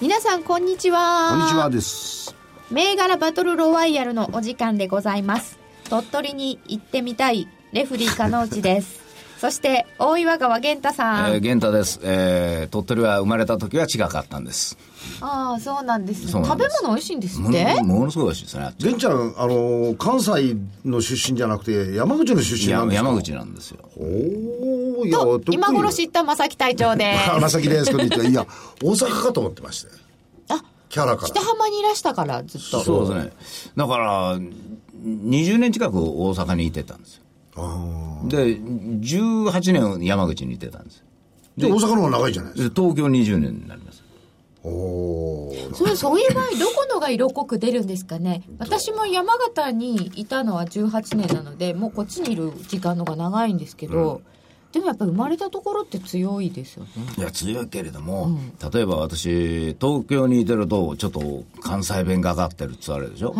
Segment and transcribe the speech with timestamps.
[0.00, 1.28] 皆さんこんにちは。
[1.32, 2.34] こんにちはです。
[2.70, 5.58] 銘柄バトルロワイヤルのお時間でございます。
[5.90, 9.00] 鳥取に行ってみたいレフリー加納内です
[9.40, 11.98] そして大岩川源太さん、えー、源太です。
[12.02, 14.76] えー、鳥取は生まれた時は違かったんです。
[15.22, 18.74] ああそうなんですそうなんです食べ物美味しいんですっもてのものすごい美味しいですね。
[18.78, 23.08] 玄ちゃん、あの、関西の出身じゃなくて、山口の出身なんですか？
[23.08, 23.78] や山口なんですよ。
[23.96, 25.18] おー、いや、
[25.52, 28.24] 今頃知った正木隊長であまさきです、こんにちは。
[28.26, 28.46] いや、
[28.82, 30.60] 大阪かと思ってましたよ。
[30.60, 31.40] あキャラから北。
[31.40, 33.32] 浜にいらしたからずっとそうですね。
[33.74, 37.22] だから、20年近く大阪にいてたんですよ。
[37.56, 41.04] あで、18年山口にいてたんです
[41.56, 42.74] で、大阪の方が長いじゃないですか。
[42.74, 44.02] で東京20年になります。
[44.62, 45.74] おー。
[45.74, 54.22] そうそういう場合どこのが色濃く出るんですかね私も山形にいたのは18年なのでもうこっちにいる時間の方が長いんですけど、
[54.72, 58.38] でもやっぱ生まれたところって強いですよねいや、強いけれども、
[58.72, 63.36] 例えば私、東京にいてると、ちょっと関西弁がかってるっつあるでしょ、大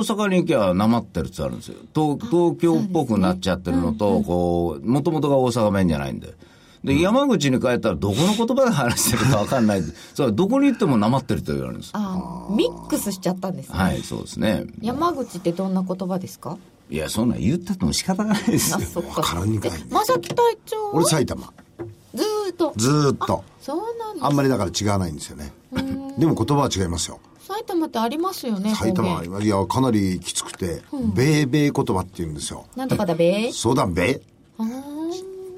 [0.00, 1.76] 阪に行きゃなまってるっつあるんですよ。
[1.94, 6.34] 東東京っぽくなっちゃってるのと、こう、もともとが大阪弁じゃないんで。
[6.82, 9.82] で、山口に帰ったらどこの言葉で話してるかわかんない。
[10.14, 11.90] それはどこに行ってもなまってると言われるんです。
[11.94, 14.64] あミックスしちゃったんですね、はい、そうですね。
[14.80, 16.58] 山口ってどんな言葉ですか？
[16.92, 18.76] いや、そんなん言ったっても仕方がないですよ。
[18.76, 21.50] あそっかわからんにかいねえ正木隊長は俺埼玉。
[22.14, 23.42] ずーっとずーっと。
[23.62, 25.54] そうなんですあんまりだから違わないんですよね。
[26.18, 27.18] でも言葉は違いますよ。
[27.40, 32.66] 埼玉ってありますよね埼玉方言はいや、かなりきつくて、米米言葉って言うんですよ。
[32.76, 34.20] なんとかだべそうだ、米っ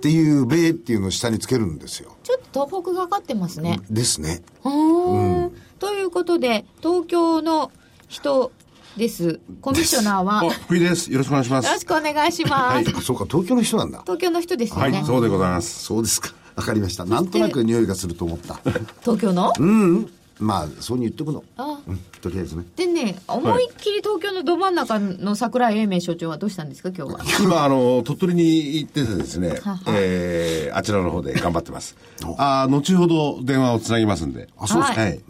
[0.01, 2.13] ていう米っていうのを下につけるんですよ。
[2.23, 4.45] ちょっと東北がかってますね、ですね。
[4.63, 7.73] うーんということで東京の
[8.07, 8.53] 人
[8.97, 11.11] ですコミッショナーはあよ、福井です。
[11.11, 11.73] よろしくお願いします。
[11.73, 14.03] ろしくお願いします、あ、そうか、東京の人なんだ。
[14.03, 15.85] 東京の人ですよね、はい、そうでございます。
[15.85, 16.33] そうですか。
[16.57, 17.05] わかりました。
[17.05, 18.61] なんとなく匂いがすると思った。
[19.01, 20.11] 東京の、うん。
[20.41, 21.45] まあ、そうに言っとくの。
[21.57, 21.99] あうん。
[22.21, 22.65] とりあえずね。
[22.75, 27.21] でね思いっきり東京のど真ん中の桜井英明所長はどうしたんですか今日は？
[27.41, 31.97] 今、あの、鳥取に行っててですねはは、えー、あちらの方で頑張ってます。
[32.37, 34.49] あー後ほど電話をつなぎますんで。
[34.59, 35.21] あそうですかはい。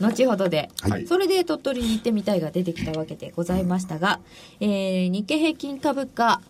[0.00, 4.20] 後ほどで、はいそれで鳥取に行ってみたいが出てきたわけでございましたが、
[4.60, 6.40] えー日経平均株価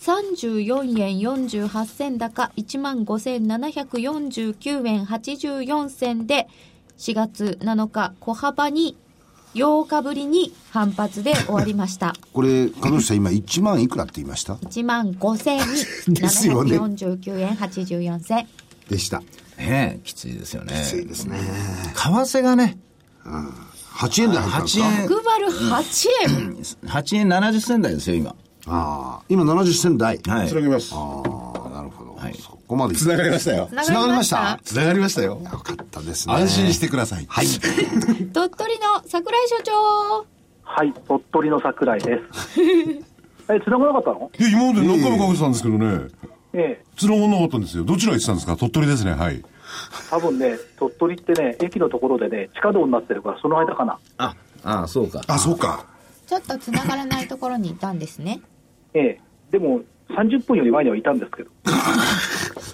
[0.00, 6.48] 34円48銭高1万5749円84銭で
[6.98, 8.96] 4月7日小幅に
[9.54, 15.18] 8日ぶりに反発で終わりましたこれ、加藤さん今1万いくらって言いました？1万で
[16.28, 18.46] すよね5749円84銭
[18.90, 19.20] でした。
[19.56, 20.74] ねえきついですよね。
[20.74, 21.38] きついですね。
[21.94, 22.78] 為替がね、
[23.26, 26.54] 8円で入ったんです8か円、108円
[26.90, 28.30] 8円70銭台ですよ、今。
[28.68, 30.20] ああ、今70銭台。
[30.26, 30.54] はいつ。
[30.54, 30.90] なぎます。
[30.94, 32.14] ああ、なるほど。
[32.14, 33.68] はいそこまでつながりましたよ。
[33.70, 35.40] つな繋がりましたつながりましたよ。
[35.40, 36.34] よかったですね。
[36.34, 37.26] 安心してください。
[37.28, 37.46] はい。
[38.34, 40.26] 鳥取の桜井所長
[40.64, 42.18] はい、鳥取の桜井で
[42.54, 42.60] す。
[43.48, 44.30] え、繋がなかったの？
[44.36, 46.08] いや、今まで何回もかけてたんですけどね、
[46.54, 47.84] ええ、繋がんなかったんですよ。
[47.84, 48.56] どちら行ってたんですか？
[48.56, 49.44] 鳥取ですね、はい。
[50.10, 53.98] 多分ね、鳥取ってね、駅のところでね、地下道になってるから、その間かな。
[54.18, 55.20] あ、ああ、そうか。
[55.26, 55.84] あ、そうか。
[56.26, 58.40] ちょっとつながらないところにいたんですね
[58.94, 59.20] ええ、
[59.52, 61.50] でも、30分より前にはいたんですけど。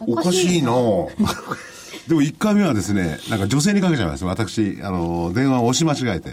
[0.06, 0.70] おかしいな
[2.08, 4.24] でも1回目はですね、なんか女性にかけちゃいます。
[4.24, 6.30] 私、あの、電話を押し間違えて。
[6.30, 6.32] い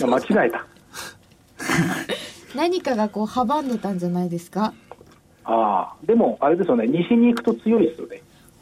[0.00, 0.66] や間違えた。
[2.54, 4.72] 何かがこう阻んでたんじゃないですか？
[5.44, 8.20] ああ、でも、あれですよね、西に行くと強いですよね。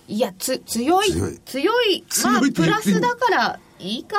[0.09, 1.39] いやつ強い強い。
[1.45, 2.05] 強い。
[2.25, 4.17] まあプラスだからいいか。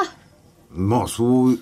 [0.71, 1.59] まあ、そう、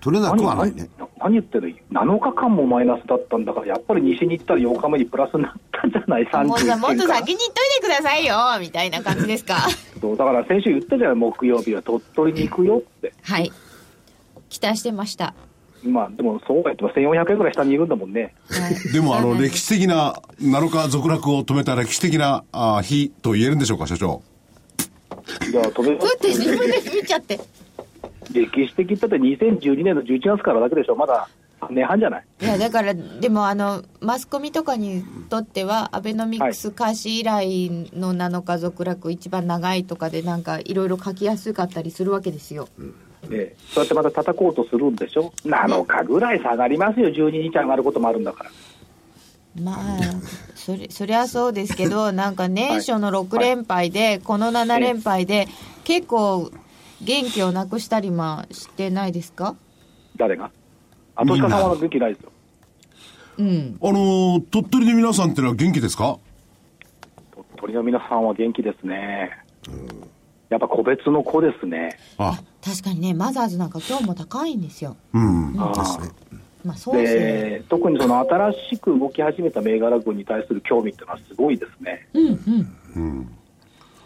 [0.00, 0.88] 取れなくはないね。
[0.98, 6.24] 何何言ってる ?7 日間もマイナスだったんだから、やっぱり西に行ったら8日目にプラスになったんじゃない？
[6.46, 9.56] もうさ ?31 もっとか先に言っといてくださいよみたいな感じですか？
[10.00, 10.16] そう？
[10.16, 11.82] だから先週言ったじゃない、木曜日は。
[11.82, 13.12] 鳥取に行くよって。
[13.22, 13.50] はい。
[14.48, 15.34] 期待してました、
[15.84, 18.34] まあ、でも、そうは言っても1400円ぐらい下にいるんだもんね。
[18.50, 24.22] はい、でも、あの、歴史的な、7日続落を止めた歴史的なあ日と言えるんでしょうか、社長。
[25.50, 27.38] いや、飛べうって自分で見ちゃって。
[28.32, 31.28] 歴史的って言って2012年の11月からだけでしょ、まだ
[31.70, 32.24] 年半じゃない？
[32.42, 42.68] いやだからでもあのマスコミとかにとってはアベノミクス開始以来の7日続落一番長いとかでなんかいろいろ書きやすかったりするわけですよ、
[43.30, 48.50] ええそうやってまた叩こうとするんでしょ、7日ぐらい下がりますよ、12日上がることもあるんだから。
[49.62, 49.76] まあ、
[50.54, 55.48] それ、そりゃそうですけど、 なんか年初の6連敗で、この7連敗で、
[55.84, 56.50] 結構、
[57.02, 59.56] 元気をなくしたりもしてないですか？
[60.16, 60.50] 誰が？
[61.16, 62.32] あ、投資家さんは元気ないですよ。
[63.38, 63.78] うん。
[63.82, 66.18] あのー鳥取の皆さんってのは元気ですか？
[67.56, 69.30] 鳥の皆さんは元気ですね。
[70.48, 71.98] やっぱ個別の子ですね。
[72.18, 74.96] あ、確かにね、マザーズなんか今日も高いんですよ。
[75.12, 75.54] うん。
[75.58, 75.72] あ
[76.64, 77.20] まあそうですね。
[77.20, 82.08] で特にその新しく動き始めた銘柄群に対する興味っていうのはすごいですね。
[82.14, 82.26] うん
[82.96, 83.36] うん。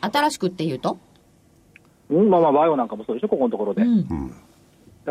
[0.00, 0.98] 新しくっていうと？
[2.10, 3.82] うん、まあまあ、バイオなんかもそうでしょ、ここのところで。
[3.82, 4.34] うん。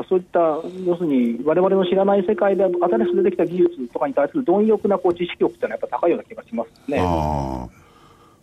[0.07, 2.73] そういった、要するに、我々の知らない世界で新
[3.05, 6.99] しく出てきた技術とかに対する貪欲なこう知識欲っていうのはやっぱ高いような気がしますね。
[6.99, 7.80] ああ。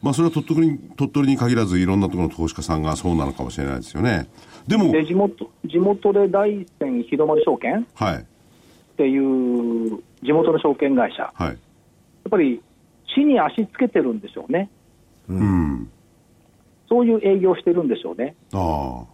[0.00, 4.28] まあ、それは鳥取に、鳥取に限らず、いろんなところの投資家さんがそうなのかもしれないですよね。
[4.66, 7.86] でも、で地元地元で大山日の丸証券？
[7.94, 8.16] はい。
[8.18, 8.24] っ
[8.96, 11.54] ていう地元の証券会社、やはい。
[11.54, 11.58] っ
[12.30, 12.60] ぱり
[13.14, 14.68] 地に足つけてるんでしょうね、
[15.28, 15.90] うん。
[16.88, 19.04] そういう営業してるんでしょうね、あ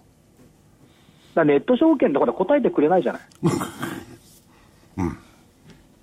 [1.44, 3.22] ネット証券ってほら答えてくれないじゃない。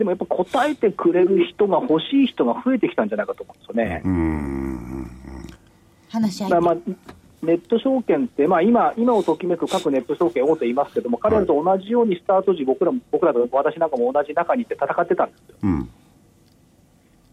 [0.01, 4.01] でもやっぱ答えてくれる人が欲しい人が増えてきたんじゃないかと思うんですよね。
[4.03, 5.11] うん。
[6.09, 6.75] 話し合いまあ
[7.43, 15.55] ネット証券って、まあ、今今をときめく各ネット証券大手いますけども、彼らと同じようにスタート時、僕らも僕らと私なんかも同じ中にいて戦ってたんですよ。
[15.61, 15.89] うん。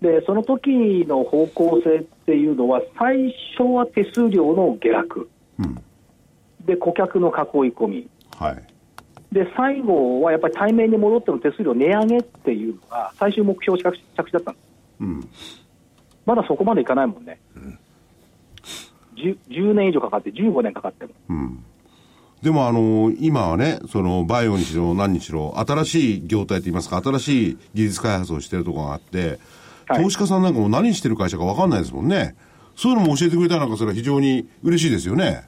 [0.03, 5.83] で、その時の方向性っていうのは、最初は手数料の下落、うん。
[6.67, 7.35] で、顧客の囲い
[7.73, 8.63] 込み、はい。
[9.33, 14.65] で、最後はやっぱり対面に戻っての手数料値上げっていうのが最終目標着地だったんです。
[15.01, 15.29] うん。
[16.25, 17.39] まだそこまでいかないもんね。
[19.17, 21.13] 10, 10年以上かかって、15年かかっても。
[21.29, 21.65] うん。
[22.43, 29.39] でもあの今はね、そのバイオにしろ何にしろ、新しい業態といいますか、新しい技術開発をしてるところがあって、はい
[30.03, 32.37] 投資家さんなんかも何してる会社か分かんないですもんね。
[32.77, 35.45] そういうのも教えてくれたらなんかそれは非常に嬉しいですよね。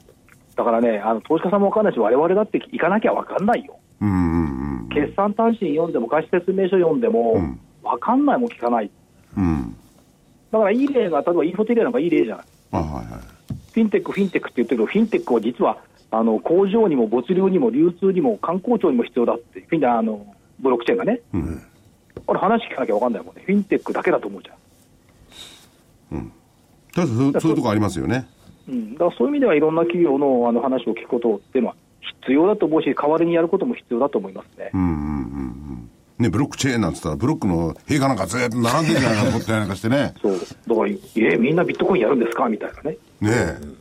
[0.60, 3.78] だからね、あの投資家さんも分かんないし、我々だって行かなきゃ分かんないよ。
[4.02, 8.90] うんうん決算単身読んでも、会社説明書読んでも、ん分かんないも聞かない。
[9.38, 9.42] うん。
[9.42, 9.76] うん。
[10.52, 12.46] だからいい例が、例えばインフォテリアなんかいい例じゃない。
[12.72, 13.04] あ、はいはい。
[13.72, 15.78] フィンテック、フィンテックって言ってるけど、フィンテックは実は
[16.10, 20.26] あの工場にも物流にも流通にも観光庁にも必要だって、フィンあの
[20.58, 21.62] ブロックチェーンがね、うん。
[22.26, 24.60] これ話聞かなきゃ分かんないもんね、フィンテックだけだと思うじゃん。
[26.92, 28.26] ただそうそういうとこありますよね。
[28.70, 31.76] うん、だからそういう意味ではいろんな企業のあの話を聞くことっていうのは
[32.22, 34.70] 必要だと思うし、代わりにやることも必要だと思いますね。
[34.72, 35.90] うんうんうんうん。
[36.18, 40.14] ね、ブロックチェーンなんつったら、ブロックの塀がなんかずーっと並んでるじゃないかと思ったりなんかしてね。
[40.20, 42.48] そうだから、えみんなビットコインやるんですか？
[42.48, 42.96] みたいなね。
[43.20, 43.80] ねえ。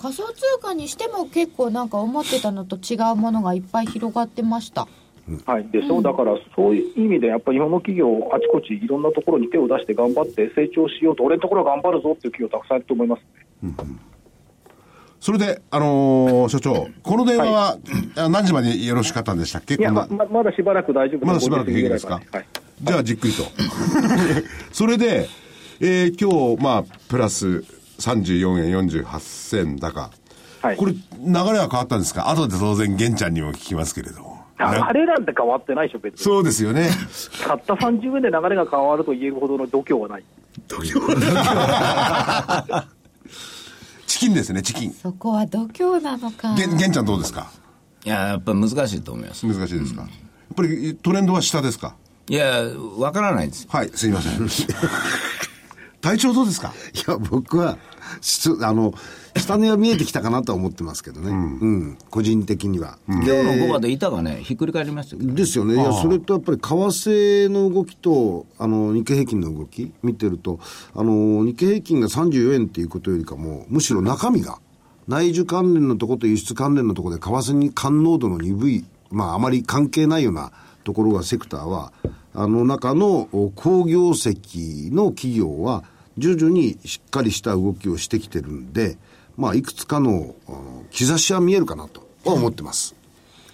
[0.00, 4.86] 仮想通貨にしても結構なんか思ってたのと違うものがいっぱい広がってました。
[5.46, 13.46] はい、でしょ、だからそういう意味で、やっぱり日本の企業、あちこちいろんなところに手を出して頑張って成長しようと、俺のところは頑張るぞっていう企業、たくさんいると思いますね。
[15.20, 17.76] それで、あのー所長、この電話は、
[18.16, 19.74] あ何時までよろしかったんでしたっけ？
[19.74, 22.46] いや、まままだしばらく大丈夫まだしばらく平気ですか？5時過ぎぐらいまではい
[22.80, 23.42] じゃあじっくりと。
[24.72, 25.28] それで、
[25.80, 27.64] えー今日、まあ、プラス
[27.98, 30.10] 34円48銭高。
[30.62, 32.30] はいこれ、流れは変わったんですか？
[32.30, 34.38] 後で当然、玄ちゃんにも聞きますけれども。
[34.60, 34.64] 流
[35.00, 36.20] れなんて変わってないでしょ、別に。
[36.20, 36.88] そうですよね。
[37.46, 40.24] たった30円で流れが変わると言えるほどの度胸はない。
[44.18, 44.92] チキンですね、チキン。
[44.92, 46.52] そこは度胸なのか。
[46.56, 47.52] 玄玄ちゃんどうですか？
[48.04, 49.46] いや、やっぱ難しいと思います。
[49.46, 50.10] 難しいですか、やっ
[50.56, 51.94] ぱりトレンドは下ですか？
[52.28, 52.62] いや、
[52.98, 53.66] わからないです。
[53.70, 54.48] はい、すいません。
[56.02, 56.72] 体調どうですか？
[56.94, 57.78] いや、僕は、し
[58.62, 58.94] あの、
[59.36, 61.30] 下値は見えてきたかなとは思ってますけどね。
[61.30, 61.98] うん。
[62.10, 62.98] 個人的には。
[63.06, 65.34] 今日の5番で板がね、ひっくり返りましたよ。
[65.34, 65.74] ですよね。
[65.74, 70.60] いや、それとやっぱり為替の動きと、あの、日経平均の動き見てると、
[70.94, 74.58] あの、日経平均が34円っていうことよりかも、むしろ中身が、
[75.06, 80.52] 内需関連のとこと輸出関連のところで為替に感濃度の鈍い、まああまり関係ないような
[80.84, 81.92] ところがセクターは、
[82.34, 85.84] あの中のお好業績の企業は、
[86.18, 88.98] 徐々にしっかりした動きをしてきてるんで、
[89.36, 90.34] まあいくつかの
[90.90, 92.94] 兆しは見えるかなとは思ってます。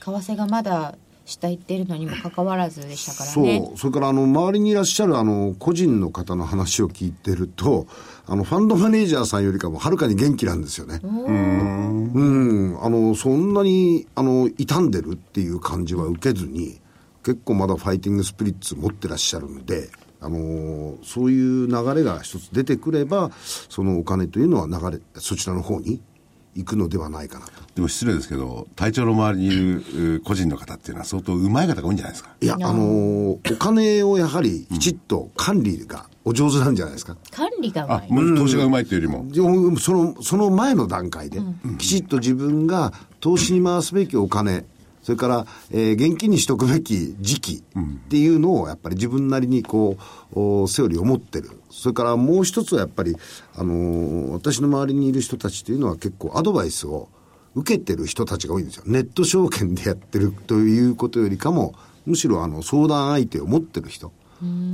[0.01, 3.59] 為替がまだ下行ってるのにもかかわらずでしたからね。
[3.67, 3.79] そう。
[3.79, 7.87] それから、あの、周りにいらっしゃる、あの、個人の方の話を聞いてると、
[8.27, 11.01] あの、ファンドマネージャーさんよりかもはるかに元気なんですよね。
[11.03, 12.79] うん。
[12.83, 16.79] あの、そんなに、あの、傷んでるっていう感じは受けずに、
[17.25, 19.89] 結構まだファイティングスピリッツ持ってらっしゃるので、
[20.25, 23.31] あのそういう流れが一つ出てくれば、
[23.69, 26.01] そのお金というのは流れ、そちらの方に
[26.57, 27.53] いくのではないかなと。
[27.75, 32.31] でも失礼ですけど、隊長の周りにいるう個人の方っていうのは相当うまい方が多いんじゃないですか？
[32.41, 37.17] いや、あのーお金をやはりきちっと管理がお上手なんじゃないですか？
[37.31, 38.09] 管理がうまい、。
[38.09, 41.41] あもう投資がうまいっていうよりもその、その前の段階で、
[41.77, 44.65] きちっと自分が投資に回すべきお金、
[45.05, 49.99] それから、えー現金にしとくべき時期っていうのを、やっぱり自分なりにこ
[50.33, 51.51] う、セオリーを持ってる。
[51.71, 53.15] それからもう一つはやっぱり、
[53.55, 57.11] あのー私の周りにいる人たちというのは結構アドバイスを
[57.55, 58.85] 受けてる人たちが多いんですよ。
[58.87, 61.75] ネット証券でやってるということよりかも、
[62.07, 64.11] むしろあの相談相手を持ってる人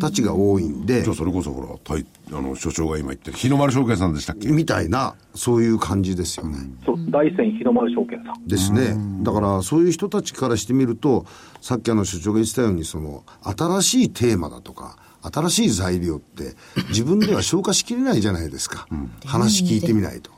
[0.01, 4.49] たちが多いんでじゃあ、それこそほら、隊あの、所長が今言ってる、日の丸証券さんでしたっけ？
[4.49, 6.59] みたいな、そういう感じですよね。
[6.85, 8.47] そう、大山日の丸証券さん。
[8.47, 8.97] ですね。
[9.23, 11.27] だから、そういう人たちからしてみると、
[11.61, 16.55] さっきあの所長が言ってたように、その、新しいテーマだとか、新しい材料って、
[16.89, 18.87] 自分では消化しきれないじゃないですか。
[19.27, 20.31] 話聞いてみないと。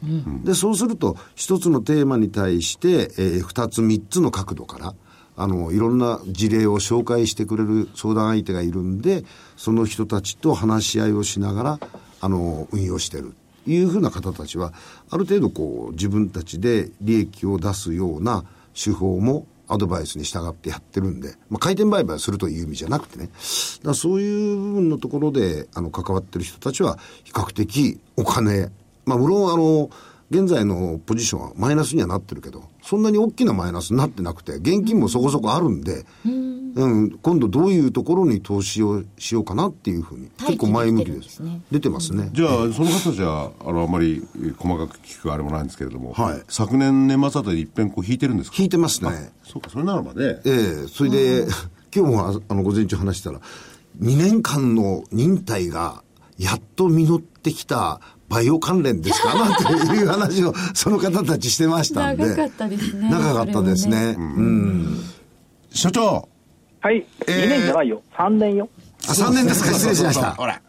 [0.42, 4.94] で、そうすると、一つのテーマに対して、えー二つ、三つの角度から、
[5.36, 9.24] あの、いろんな事例を紹介してくれる相談相手がいるんで、
[9.56, 11.80] その人たちと話し合いをしながら、
[12.20, 13.34] あの、運用してる。
[13.66, 14.72] いうふうな方たちは、
[15.10, 23.30] ある程度こう、自分たちで利益を出すような手法もアドバイスに従ってやってるんで、まあ、回転売買するという意味じゃなくてね、
[23.82, 28.70] だそういう部分のところで、あの、関わってる人たちは、比較的お金、
[29.06, 29.90] まあ、無論あの、
[30.32, 36.28] 現在のポジションはマイナスにはなってるけど、そんなに大きなマイナスになってなくて、現金もそこそこあるんで、う
[36.86, 41.42] ん、今度どういうところに投資をしようかなっていうふうに、結構前向きです。
[41.70, 42.30] 出てますね。
[42.32, 48.56] じゃあ、その方たちは、あの、あまりえー細かく聞くあれもないんですけれども、はい昨年年末あたり一遍こう引いてるんですか？
[48.58, 49.32] 引いてますね。
[49.44, 50.40] そうか、それならばね。
[50.46, 51.46] ええそれで、
[51.94, 53.40] 今日もああの午前中話したら、
[54.00, 56.02] 2年間の忍耐が
[56.38, 58.00] やっと実ってきた
[58.32, 59.34] バイオ関連ですか？
[59.34, 62.24] なんていう話をその方たちしてましたんで。
[62.24, 64.16] 長かったですね長かったですね。
[64.18, 64.98] うん。
[65.70, 66.28] 所長
[66.80, 68.68] はい、えー2年じゃないよ、3年よ。
[69.08, 70.32] あ、3年ですか失礼しました。
[70.32, 70.60] ほら。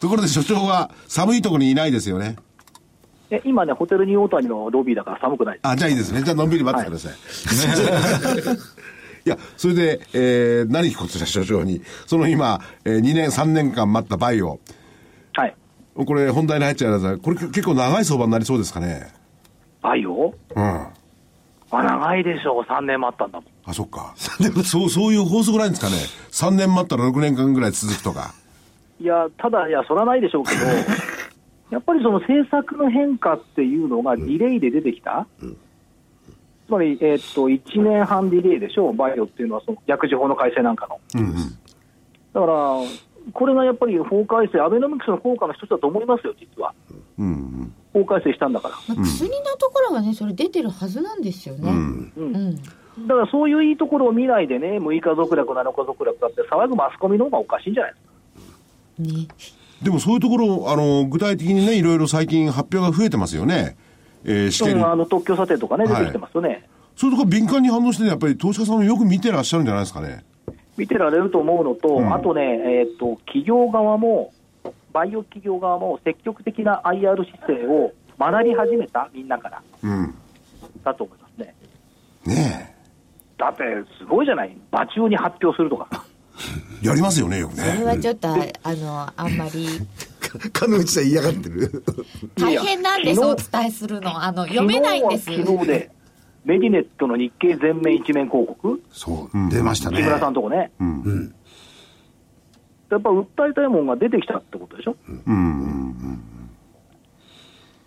[0.00, 2.36] ところで所長は寒いところにいないですよね。
[3.30, 5.58] え今ね、ホテルニューオータニのロビーだから寒くない。
[5.62, 6.22] あ、じゃあいいですね。
[6.22, 7.12] じゃあのんびり待ってください。
[9.24, 11.26] い、や、それで、えー、何聞こうとした？
[11.26, 14.58] 所長に、その今、えー、2年、3年間待ったバイオ。
[15.34, 15.54] はい。
[15.94, 19.08] これ本題に入っちゃうやつはこれ結構長い相場になりそうですかね。
[19.82, 20.62] バイオうん。
[20.62, 20.90] あ、
[21.70, 23.74] あ、長いでしょう、3年待ったんだもん。
[23.74, 24.14] そっか。
[24.64, 25.96] そう、そういう法則ないんですかね。
[26.30, 28.34] 3年待ったら6年間ぐらい続くとか。
[29.00, 30.60] いや、ただ、いや、そらないでしょうけど、
[31.70, 41.00] やっぱりその政策の変化っていうのがディレイで出てきた、つまり、えーっと、1年半ディレイでしょう、バイオっていうのは、その薬事法の改正なんかの。
[41.14, 41.34] うんうん。
[41.36, 42.76] だから、
[43.32, 46.74] これがやっぱり法改正、アベノミクスの効果の一つだと思いますよ、実は。
[47.18, 47.74] うんうん。
[47.92, 48.74] 法改正したんだから。
[48.94, 52.12] まあ、薬のところはねそれ出てるはずなんですよね、うん。
[52.16, 52.56] うん
[53.06, 57.92] だからそういういいところを見ないでね、6日続落、7日続落だって騒ぐマスコミの方がおかしいんじゃない？
[57.92, 59.44] ですか。
[59.44, 59.50] ね
[59.82, 63.78] でもそういうところ、あの、具体的にね、いろいろ最近発表が増えてますよね。
[64.24, 66.68] えー、試験うん、あの特許査定とかね、出はいてきてますよね。
[66.96, 70.22] そういうところ敏感に反応してね、やっぱり投資家さんもよく見てらっしゃるんじゃないですかね。
[70.80, 74.32] 見てられると思うのと、んあとね、えー、と企業側も、
[74.92, 80.14] バイオ企業側も積極的な IR 姿勢を学び始めた、みんなから、うん。
[80.82, 81.54] だと思いますね。
[82.24, 82.76] ね
[83.36, 83.62] だって、
[83.98, 86.04] すごいじゃない、場中に発表するとか。
[86.82, 87.84] やりますよね、よくそれね。
[87.84, 89.66] はちょっとああのあんまり
[90.50, 91.84] かのうちさん嫌がってる。
[92.36, 95.90] 大変なんですお伝えするのあの読めないんです昨日は昨日で、
[96.44, 99.98] メディネットの日経全面一面広告、そう、出ましたね。
[99.98, 101.34] 木村さんとこね、うん。
[102.90, 104.96] やっぱ訴えたいもんが出てきたってことでしょ？
[105.06, 106.20] うん。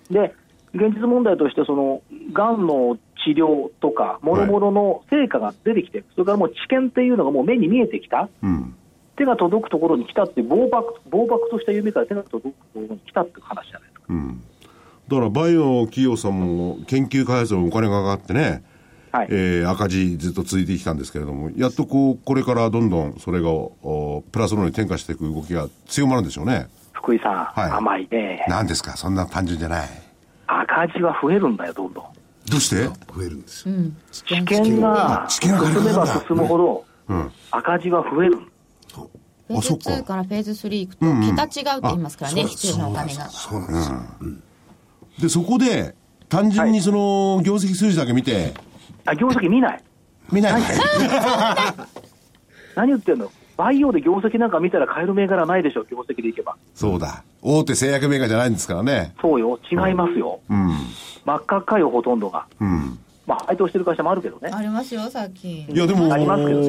[0.09, 0.33] で、
[0.73, 8.75] 現実問題として、その、がんの治療とか、もろもろの成果が出てきて、それからもう知見っていうのがもう目に見えてきた、うん。
[9.15, 14.05] 手が届くところに来たって、暴漠暴漠とした夢から手が届くところに来たって話じゃないですか。
[14.09, 14.43] うん。
[15.13, 18.63] だから、バイオの企業さんも研究開発にお金がかかってね、
[19.11, 19.27] はい。
[19.29, 26.67] えー赤字ずっと続いてきたんですけれども、やっとこう、これからどんどんそれが、おプラスの方に転化していく動きが強まるんでしょうね。
[26.93, 27.71] 福井さん、はい。
[27.71, 28.97] 甘いね、何ですか？
[28.97, 29.89] そんな単純じゃない。
[30.47, 32.03] 赤字は増えるんだよ、どんどん。
[32.49, 32.85] どうして？
[32.85, 32.93] 増
[33.23, 33.75] えるんですよ。
[33.75, 33.97] うん。
[34.11, 34.45] 知見
[34.81, 37.31] が進めば進むほど、うん。
[37.51, 38.37] 赤字は増える。
[38.37, 39.89] フェーズあそっか。
[39.91, 41.35] 2からフェーズ3行くとうんうん。
[41.35, 43.29] 桁違うって言いますからね、必要なお金が。
[43.29, 43.91] そうなんです。
[43.91, 43.97] よ。
[45.19, 45.95] で、そこで、
[46.29, 48.53] 単純にその、業績数字だけ見て、
[49.05, 49.83] あ、業績見ない。
[50.31, 50.61] 見ない。
[52.75, 52.87] 何？
[52.87, 53.29] 言ってんの？
[53.55, 56.55] バイオで業績なんか見たら買える銘柄ないでしょ、業績でいけば。
[56.73, 57.23] そうだ。
[57.41, 59.13] 大手製薬メーカーじゃないんですからね。
[59.21, 60.39] そうよ、違いますよ。
[60.49, 60.69] うん。
[61.23, 62.47] 真っ赤っかいよ、ほとんどが。
[62.59, 62.97] うん。
[63.27, 64.49] まあ、配当してる会社もあるけどね。
[64.51, 65.61] ありますよ、さっき。
[65.61, 66.67] いや、でも、ありますけどね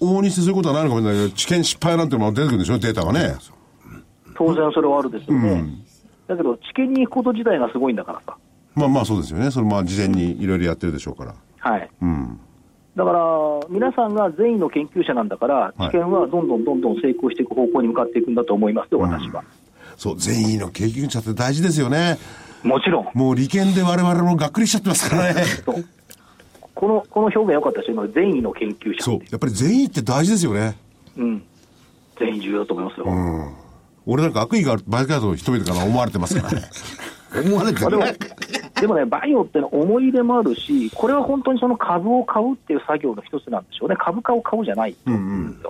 [0.00, 3.36] 往々にしてそういうことはないのかもしれないけど、知見失敗なんてのも出てくるんでしょ、データがね。
[4.34, 5.50] 当然それはあるですよね。
[5.50, 5.84] うん
[6.36, 8.36] だけど、知見に行くこと自体がすごいんだからさ。
[8.74, 9.50] まあまあそうですよね。
[9.50, 11.34] それまあ事前にいろいろやってるでしょうから。
[11.58, 11.90] はい。
[12.00, 12.40] うん。
[12.96, 13.20] だから、
[13.70, 19.42] 皆さんが善意の研究者なんだから、い知見はどんどんどんどん成功していく方向に向かっていくんだと思いますよ、私は。
[19.96, 22.18] そう、善意の経験者って大事ですよね。
[22.62, 23.08] もちろん。
[23.14, 25.42] もう利権で我々もがっくりしちゃってますからね。
[26.74, 29.02] この、この表現良かったですよ、今、善意の研究者。
[29.02, 30.76] そうやっぱり善意って大事ですよね。
[31.16, 31.42] うん。
[32.18, 33.06] 善意重要だと思いますよ。
[33.06, 33.61] うん。
[34.06, 36.62] 俺なんか悪意がある、バイカードの人々から思われてますからね。
[37.46, 38.18] 思われてるまあでも、
[38.80, 43.96] でもね、バイオってのは思い入れもあるし、これは本当にその株を買うっていう作業の一つなんでしょうね。
[43.98, 45.62] 株価を買うじゃないと思うん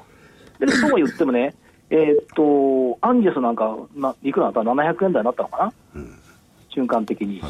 [0.59, 1.55] でそうは言ってもね、
[1.91, 6.03] えーっと、アンジェスなんか、な、いくらだった ?700 円台になったのかな、
[6.71, 7.43] 瞬間的に。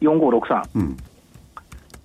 [0.00, 0.62] 4563。
[0.74, 0.96] うん。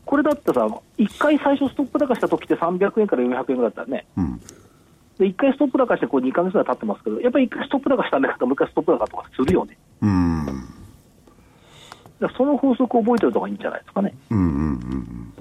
[0.06, 0.68] これだってさ、
[0.98, 4.06] 一回最初ストップ高した時って300円から400円ぐらいだったよね。
[4.16, 4.42] うん。
[5.18, 9.78] で、一回ストップ高してこう2ヶ月ぐらい経ってますけど、やっぱり一回ストップ高したんだから、もう一回ストップ高とかするよね。
[10.02, 10.46] うん。
[12.38, 14.14] その法則を覚えておいた方がいいんじゃないですかね。
[14.30, 15.34] うんうんうんうん。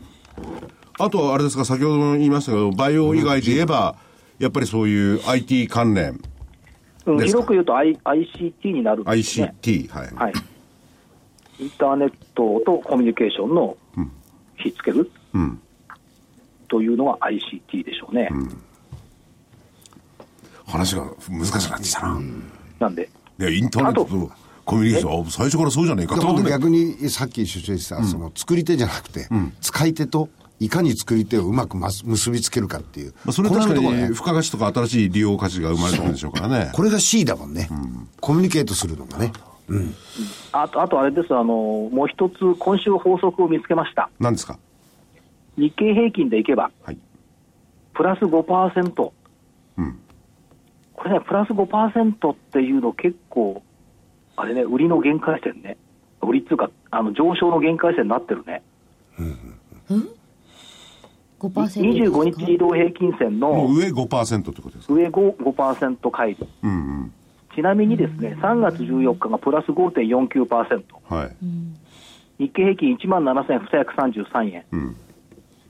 [0.98, 3.96] あとはあれですか、先ほども言いましたけど、バイオ以外で言えば、
[4.38, 6.20] やっぱりそういう IT 関連、
[7.06, 9.54] うん、広く言うと、I、ICT になるんですね。
[9.62, 10.14] ICT、はい。
[10.14, 10.32] はい。
[11.60, 13.76] インターネットとコミュニケーションの
[14.56, 15.60] ひっつけるうん。
[16.68, 18.28] というのが ICT でしょうね。
[20.66, 22.20] 話が難しくなってきたな。
[22.80, 24.30] なんで、いや、インターネットと
[24.64, 26.16] コミュニケーション、あ最初からそうじゃねえか。
[26.16, 29.28] と逆にさっき主張してた、その作り手じゃなくて、
[29.60, 30.28] 使い手と
[30.60, 36.70] いかに作り手をうまく結びつけるかっていう、まあ、それは確かに、このところね付加価値とか新しい利用価値が生まれてくるでしょうからね。
[36.74, 37.68] これが C だもんね、
[38.20, 39.32] コミュニケートするのがね、
[40.52, 41.44] あと、あとあれです、あの、
[41.92, 44.08] もう一つ、今週法則を見つけました。
[44.20, 44.58] 何ですか？
[45.58, 46.98] 日経平均でいけば、はい。
[47.94, 49.10] プラス5%。
[50.96, 51.02] うん。
[51.02, 53.62] これね、プラス5%っていうの結構、
[54.36, 55.76] あれね、売りの限界線ね。
[56.22, 58.62] 売りっていうか、あの、上昇の限界線になってるね。
[61.38, 64.94] 5% 25日移動平均線のもう上5%ってことですか？
[64.94, 66.46] 上5 5%乖離。
[66.62, 67.12] うんうん。
[67.54, 70.82] ちなみにですね、3月14日がプラス5.49%。
[71.08, 71.36] はい。
[72.42, 74.64] 日経平均1万7233円。
[74.72, 74.96] うん。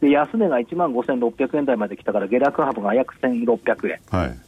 [0.00, 4.00] で、安値が1万5600円台まで来たから、下落幅が約1600円。
[4.10, 4.38] はい。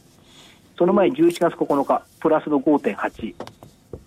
[0.77, 3.35] その前、11月9日、プラスの5.8。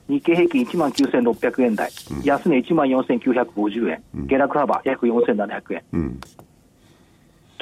[0.08, 1.90] 日経平均1万9600円台。
[2.24, 4.02] 安値1万4950円。
[4.26, 5.82] 下落幅約4700円。
[5.92, 6.20] うん。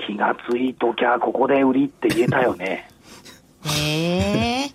[0.07, 2.89] 気がついときゃ、ここで売りって言えたよね。
[3.65, 4.71] へえ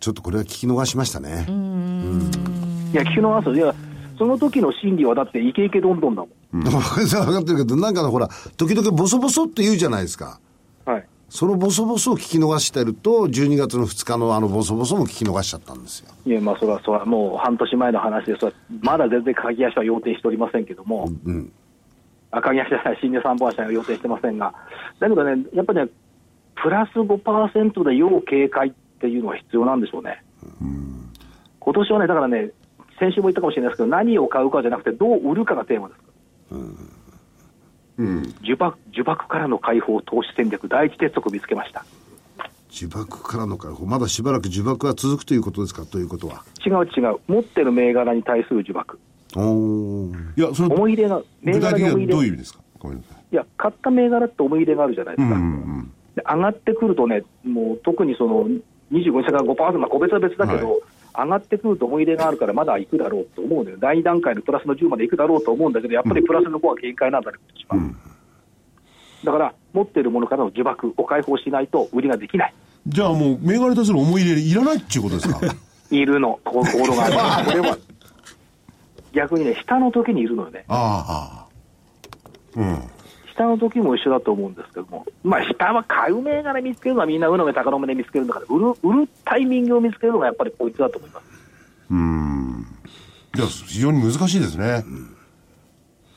[0.00, 3.56] ちょっとこれは聞き逃しましたね、いや、聞き逃す。
[3.56, 3.72] いや、
[4.18, 6.30] その時の心理はだってイケイケどんどんだもん。
[6.64, 10.40] 分かってるけど、なんかほら、時々ボソボソって言うじゃないですか。
[11.32, 11.38] はい。
[11.38, 16.10] そのボソボソを聞き逃してると、12月の2日のあのボソボソも聞き逃しちゃったんですよ。
[16.26, 21.52] いや、まあ、それは、それはもう半年前の話で、それはまだ全然鍵足は要定しておりませんけども、うん。
[22.30, 24.54] あ鍵足じゃない、新入三本足は要定してませんが、
[25.00, 25.88] だけどね、やっぱりね、
[26.54, 30.22] プラス5%で要警戒っていうのは必要なんでしょうね。
[31.60, 32.50] 今年はね、だからね、
[32.98, 36.00] 先週も言ったかもしれないですけど、何を買うかじゃなくて、どう売るかがテーマです。
[36.52, 37.01] うん。
[37.98, 41.84] 呪縛呪縛からの解放投資戦略、第一鉄則を見つけました。
[42.74, 43.84] 呪縛からの解放。
[43.84, 46.42] まだしばらく呪縛が続くということですか、ということは。
[46.64, 48.96] 違う違う、持ってる銘柄に対する呪縛。
[49.36, 50.38] おー。
[50.38, 52.60] いや、それ、思い入れが、銘柄に思い入れどういう意味ですか？
[52.78, 53.16] ごめんなさい。
[53.30, 55.34] いや、買った銘柄って思い入れがあるじゃないですか。
[55.34, 58.46] うんうんで上がってくるとね、もう特にその
[58.92, 60.80] 25日から5%、まあ、個別は別だけど、はい
[61.16, 67.94] 上がってくると思い入れがあるから、まだ行くだろうと思うのよ、第2段階のプラスの10まで行くだろうと思うんだけど、やっぱりプラスの5は警戒なんだね、今年は
[69.24, 72.54] だから、持っているものからの呪縛を解放しないと、売りができない、
[72.86, 75.40] じゃあもう、銘柄に対する思い入れいらないっていうことですか？
[75.90, 77.04] いるの、ところが
[77.38, 77.76] ある、これは。
[79.12, 81.46] 逆にね、下の時にいるのよね、あ
[82.56, 82.78] あ、うん。
[83.42, 91.24] 下の時も一緒だと思うんですけども、まあ、下は買う銘柄見つけるのはみんなうのめ高の目で見つけるんだから、売る売るタイミングを見つけるのがやっぱりこいつだと思います。
[91.90, 92.66] うん。
[93.34, 94.84] じゃあ、非常に難しいですね。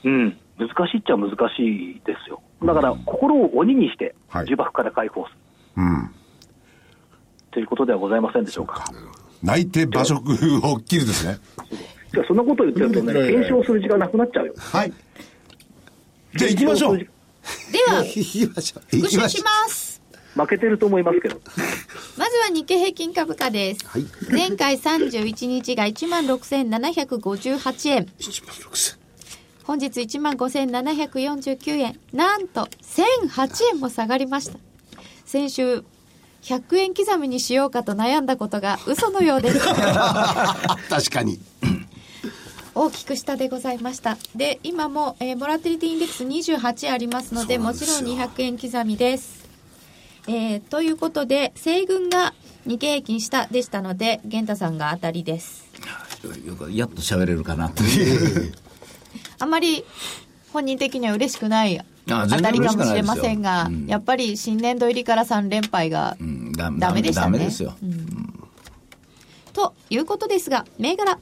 [0.04, 2.42] うん、難しいっちゃ難しいですよ。
[2.64, 5.38] だから、心を鬼にして、はい呪縛から解放する、
[5.78, 6.12] うん。
[7.52, 8.86] ということではございませんでしょうか。
[9.42, 10.22] 内定馬食
[10.64, 11.38] を切るですね。
[12.14, 14.54] いやそんなこと言ってるとね、検証する時間なくなっちゃうよ。
[14.58, 14.94] はい。
[16.36, 17.08] じゃあ行きましょう。
[17.72, 18.84] では行きましょう。
[18.96, 20.02] 行復習しきましょます
[20.36, 21.40] 負けてると思いますけど。
[22.18, 23.88] まずは日経平均株価です。
[23.88, 24.06] はい。
[24.30, 28.06] 前回31日が16,758円。
[28.20, 28.98] 1万6000。
[29.64, 32.00] 本日15,749円。
[32.14, 34.60] なんと1008円も下がりました。
[35.26, 35.84] 先週、
[36.44, 39.60] 100円刻みにしようかと悩んだことが嘘のようです。
[39.66, 41.40] 確かに。
[42.76, 44.18] 大きく下でございました。
[44.36, 49.48] で、今も、えーボラティリティインデックス28ありますので、もちろん200円刻みです。
[50.28, 52.34] えーということで、西軍が
[52.66, 55.66] 日経平均下でしたので、玄太さんが当たりです。
[56.72, 58.54] やっと喋れるかなという。
[59.40, 59.86] あまり
[60.52, 66.18] 本人的には嬉しくないあ当たりかもしれませんがようん、やっぱり新年度入りから3連敗が
[66.78, 67.26] ダメでしたね。
[67.26, 67.74] ダメですよ。
[69.54, 71.18] ということですが、銘柄、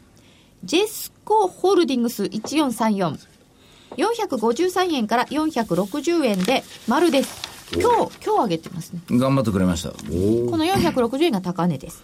[0.63, 3.17] ジェスコホールディングス1434。
[3.97, 7.53] 453円から460円で丸です。
[7.73, 9.01] 今日、今日上げてますね。
[9.09, 9.89] 頑張ってくれました。
[9.89, 9.95] こ
[10.57, 12.03] の460円が高値です。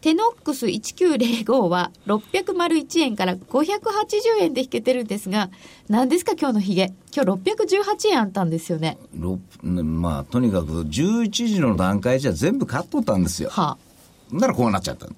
[0.00, 5.50] テノックス1905は601円から580円で引けてるんですが、
[5.88, 6.92] 何ですか今日のヒゲ。
[7.14, 8.98] 今日618円あったんですよね。
[9.18, 13.48] ろまあ、とにかく11時の段階じゃ全部買っとったんですよ。
[13.50, 13.76] は
[14.32, 14.36] あ。
[14.36, 15.08] ならこうなっちゃった。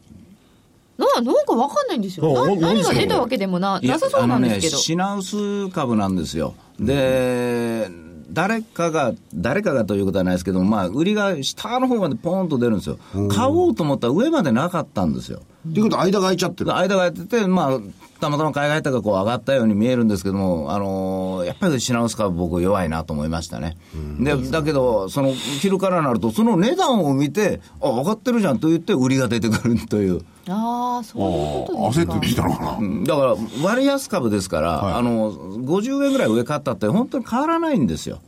[0.99, 2.57] な、なんかわかんないんですよ。
[2.57, 4.77] 何が出たわけでもな、いやなさそうなんですけど。
[4.77, 6.55] あのね、品薄株なんですよ。
[6.81, 7.89] で、
[8.31, 12.99] 誰かが、誰かがということはないですけど、まあ、売りが下の方までポーンと出るんですよ。
[13.31, 15.43] 買おうと思ったら上までなかったんですよ。
[15.64, 16.75] ということは間が空いちゃってる。
[16.77, 17.81] 間がやってて、まあ、
[18.21, 23.77] たまたま海外高がこう上がったように見えるんですけども、あのーやっぱり品薄株僕弱いなと思いましたね。
[24.21, 30.23] で、だけど、その、昼からなると、その値段を見て、あ、上がってるじゃんと言って売りが出てくるという。
[30.49, 32.12] ああ、そういうことですか。
[32.12, 32.77] 焦ってきたのかな。
[32.79, 38.18] うんだから、割安株ですから、あの、50円ぐらい上買ったって本当に変わらないんですよ。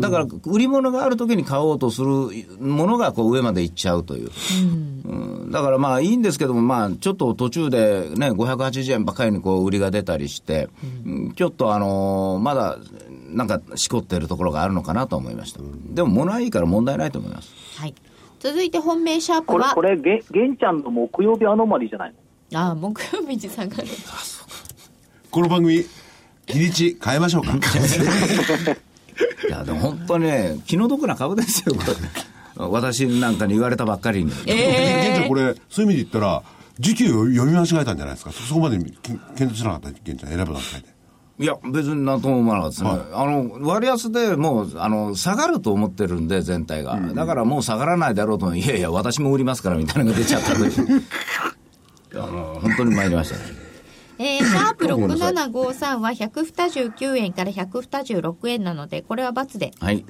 [0.00, 2.06] だから、売り物がある時に買おうとする
[2.58, 4.30] ものがこう上まで行っちゃうという。
[5.08, 10.68] うんだからまあいいんですけども、まあちょっと途中でね、580円ばかりにこう売りが出たりして、
[11.04, 12.78] うんちょっとあのーまだ、
[13.30, 15.60] なんかしこってるところがあるのかなと思いました。
[15.90, 17.52] でも物はいいから問題ないと思います。
[17.78, 17.94] はい。
[18.40, 22.14] 続いて本命シャープこれ、はこ、れ、げ玄ちゃんの木曜日アノマリーじゃない
[22.50, 22.60] の？
[22.60, 23.84] ああ、木曜日に下がる。
[25.30, 25.84] この番組、
[26.46, 27.52] 日にち変えましょうか。
[29.48, 31.82] いや、でも本当にね、気の毒な株ですよ、こ
[32.56, 32.66] れ。
[32.68, 34.30] 私なんかに言われたばっかりに。
[34.30, 36.42] 玄ちゃえん、これ、そういう意味で言ったら、
[36.78, 38.32] 時期を読み間違えたんじゃないですか。
[38.32, 40.96] そそこまでけ検討しなかった、玄ちゃん、選ぶ段階で。
[41.38, 43.12] いや、別になんとも思わなかったですね。
[43.12, 46.98] あの、割安でもう、あの、下がると思ってるんで、全体が。
[46.98, 51.02] だからもう下がらないだろうと、いやいや、私も売りますから、みたいなのが出ちゃったという。
[52.16, 53.65] あの、本当に参りましたね。
[54.18, 59.72] ー、えー、シャープ6753は129円から126円なので、これは×で。
[59.80, 60.04] はい。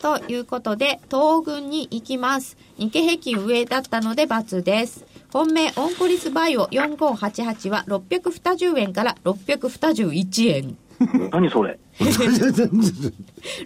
[0.00, 2.56] ということで、東軍に行きます。
[2.78, 5.04] 日経平均上だったので×です。
[5.32, 10.78] 本命、オンコリスバイオ4588は620円から621円。
[11.30, 11.78] 何それ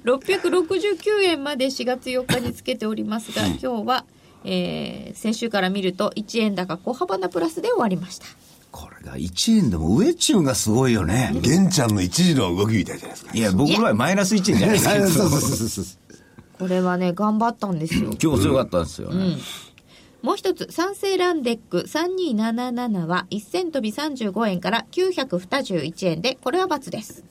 [0.05, 4.05] ？669円まで4月4日につけておりますが、今日は、
[4.44, 8.26] えー先週から見ると1円高小幅なプラスで終わりました。
[8.72, 11.32] これが1円でも上中がすごいよね。
[11.42, 13.32] 玄ちゃんの一時の動きみたいじゃないですか。
[13.35, 14.94] いや、僕の場合マイナス1円じゃないですか。
[14.94, 15.85] そうそうそうそう。
[16.58, 18.11] これはね、頑張ったんですよ。
[18.20, 19.37] 今日強かったんですよね。
[20.22, 27.24] もう一つ、三成ランデック3277は1000飛び35円から921円で、これは×です。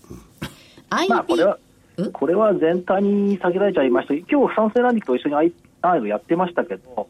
[1.07, 1.57] まあ、これは
[2.01, 4.13] ん、これは全体に下げられちゃいました。
[4.13, 7.07] 今日、三成ランディックと一緒に I- アイドやってましたけど、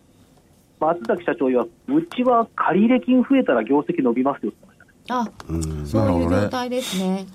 [0.81, 4.67] 松崎社長は、うちは借入金増えたら業績伸びますよって
[5.07, 5.71] 言ってましたね。
[5.75, 7.27] あ、そういう状態ですね。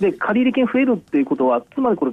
[0.00, 2.12] でで借入金増えるっていうことは、つまりこれ、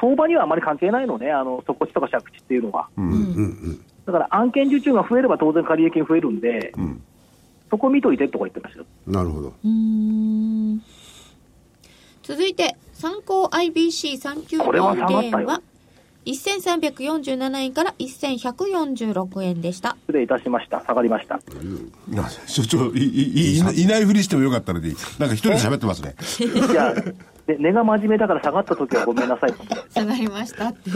[0.00, 2.88] 相場にはあまり関係ないのね、あの底地とか借地っていうのは。
[4.06, 6.72] だから案件受注が増えれば当然借入金増えるんで、
[7.70, 8.86] そこ見といてってこ言ってましたよ。
[9.06, 9.48] なるほど。
[9.48, 10.82] うーん
[12.22, 15.60] 続いて、参考 IBC394 これは下がったよは
[16.26, 19.96] 1347円から1146円でした。
[20.06, 21.40] 失礼いたしました、下がりました。
[22.08, 26.14] な所長いいいいいないふりしてもよかったのに、なんか一人で喋ってますね。
[26.70, 26.94] いや、
[27.46, 29.54] で値が真面目だから下がった時はごめんなさい
[29.92, 30.90] 下がりましたって。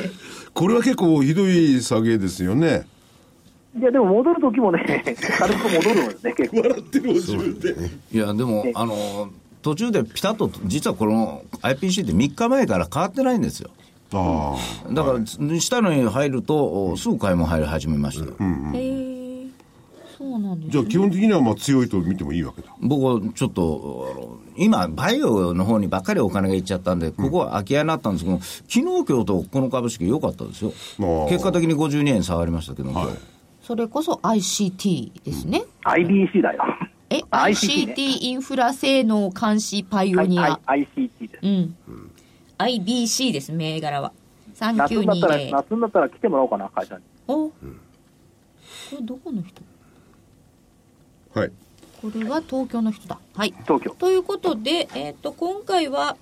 [0.55, 2.87] これは結構ひどい下げですよね。
[3.79, 5.05] いや、でも戻る時もね、
[5.39, 6.61] 軽く戻るんですね、結構。
[6.61, 7.75] ってる自分で。
[8.13, 9.31] いや、でも、あの、
[9.63, 13.71] 途中でピタッと、実はこの IPC って3日前から変わってないんですよ。
[14.13, 14.57] あ
[14.89, 14.93] あ。
[14.93, 18.33] だから、下のに入ると、すぐ買い物入り始めましたよ。
[18.33, 19.29] へー
[20.19, 22.75] そうなんですじゃあ基本的にはまあ強いと見てもいいわけだ。
[22.81, 30.73] 僕はちょっと、あの今、バイオの方にばっかりお金がいっちゃったんで、ここは空き家になったんですけど、昨日今日とこの株式良かったですよ。
[31.29, 33.07] 結果的に52円下がりましたけど、はい
[33.69, 35.63] それこそ ICT ですね。
[35.85, 36.65] IBC だよ。
[37.11, 40.59] え、ICT インフラ性能監視パイオニア。
[40.65, 41.41] はい、ICT です。
[41.43, 41.77] うん。
[42.59, 44.13] IBC です、銘柄は。
[44.61, 45.51] 夏になったら、3920。
[45.53, 47.03] 夏になったら来てもらおうかな、会社に。
[47.29, 47.53] お、こ
[48.93, 49.63] れどこの人？
[51.35, 51.53] はい。
[52.01, 53.19] これは東京の人だ。
[53.35, 53.55] はい。
[53.65, 53.91] 東京。
[53.91, 56.17] ということで、えっ、と、今回は、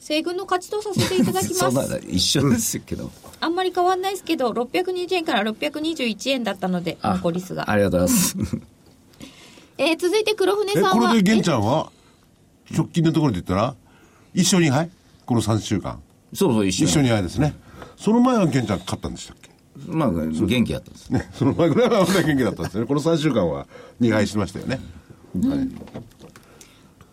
[0.00, 2.00] 西軍の勝ちとさせていただきそます。
[2.06, 3.10] 一緒ですけど。
[3.40, 7.70] あんまり変わんないですけど、620円から621円だったので、あ残り数が。
[7.70, 8.36] ありがとうございます。
[9.76, 11.08] えー続いて黒船え、さんは。
[11.08, 11.90] これで玄ちゃんは、
[12.70, 13.74] 直近のところで言ったら、
[14.34, 14.90] 一勝二敗
[15.24, 16.02] この3週間。
[16.34, 17.54] そうそう、一緒一勝二敗ですね。
[17.96, 19.50] その前は玄ちゃん勝ったんでしたっけ？
[19.88, 21.10] まあ、元気やったんです。
[21.10, 22.86] ね、その前ぐらいは元気だったんですね。
[22.86, 23.66] この3週間は
[24.00, 24.80] 2敗しましたよね。
[25.34, 25.68] はい。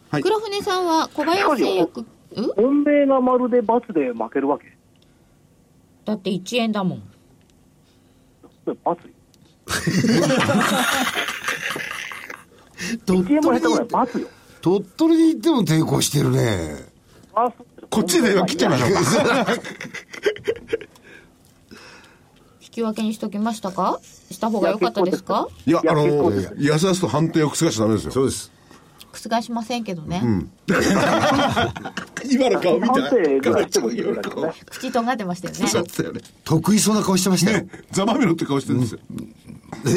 [0.10, 0.24] はい。
[0.24, 2.06] 黒船さんは小林製薬、
[2.36, 2.48] うん？
[2.56, 4.66] 本命がまるで×で負けるわけ？
[6.06, 7.04] だって1円だもん。
[8.66, 8.98] それ×よ。
[13.06, 14.28] 鳥1円も取に下手くない、×よ。
[14.62, 16.91] 鳥取に行っても抵抗してるね。
[17.36, 17.52] あ
[17.90, 19.52] こっちで切っちゃいましょうか。
[22.62, 24.00] 引き分けにしときましたか？
[24.32, 25.48] した方が良かったですか？
[25.66, 28.12] いや、あのいやす、安々と判定を覆しちゃダメですよ。
[28.12, 28.52] そうです。
[29.14, 30.22] 覆しませんけどね。
[32.30, 34.54] 今の顔見てらいですね。
[34.66, 35.68] 口とがってましたよね。
[35.68, 36.22] そうだよね。
[36.44, 37.60] 得意そうな顔してましたよ。
[37.60, 39.00] ね、ざまみろって顔してるんですよ。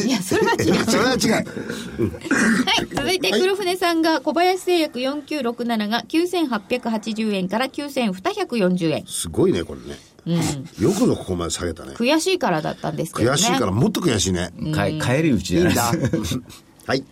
[0.07, 0.75] いや、それは違う。
[0.87, 1.33] それは違う。
[1.33, 2.87] はい。
[2.95, 9.05] 続いて、黒船さんが小林製薬4967が9880円から9240円。
[9.07, 9.99] すごいね、これね。
[10.27, 10.85] うん。
[10.85, 11.93] よくぞここまで下げたね。
[11.95, 13.37] 悔しいからだったんですけどね。
[13.37, 14.53] 悔しいからもっと悔しいね。
[14.73, 16.41] か帰り討ちじゃないです。
[16.87, 17.05] はい。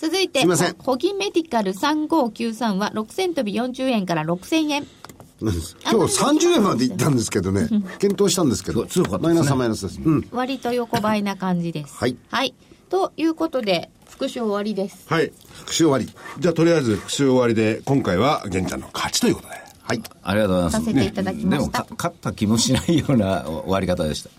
[0.00, 4.86] 続いて、すいませんホギメディカル3593は6000飛び40円から6000円。
[5.40, 7.68] 今日30円まで行ったんですけどね。
[7.98, 8.86] 検討したんですけど。
[8.86, 10.00] 強かったですねマイナスはマイナスです。
[10.02, 10.28] うん。
[10.32, 11.94] 割と横ばいな感じです。
[11.96, 12.54] はいはい。
[12.88, 15.04] ということで、復習終わりです。
[15.06, 15.32] はい。
[15.52, 16.08] 復習終わり。
[16.38, 19.54] じゃあ、とりあえず復習終わりで、今回は玄ちゃんの勝ちということで。
[19.82, 20.02] はい。
[20.22, 20.76] ありがとうございます。
[20.78, 24.30] させていただきましたか、勝った気もしないような終わり方でした。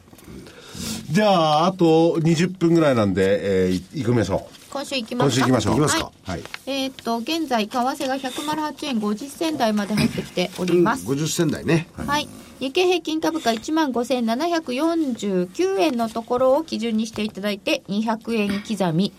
[1.12, 5.18] じゃあ、あと20分ぐらいなんで、えー、い行きましょ今週行きう。
[5.18, 6.30] ますか今週行きましょう。
[6.30, 6.50] はいはい。
[6.66, 11.06] えーっと、現在、為替が108円50銭台まで入ってきておりうん、ます。
[11.06, 11.88] 50銭台ね。
[11.96, 12.28] はい。
[12.60, 19.12] 日経平均株価15,749円のところを基準にしていただいて、200円刻み。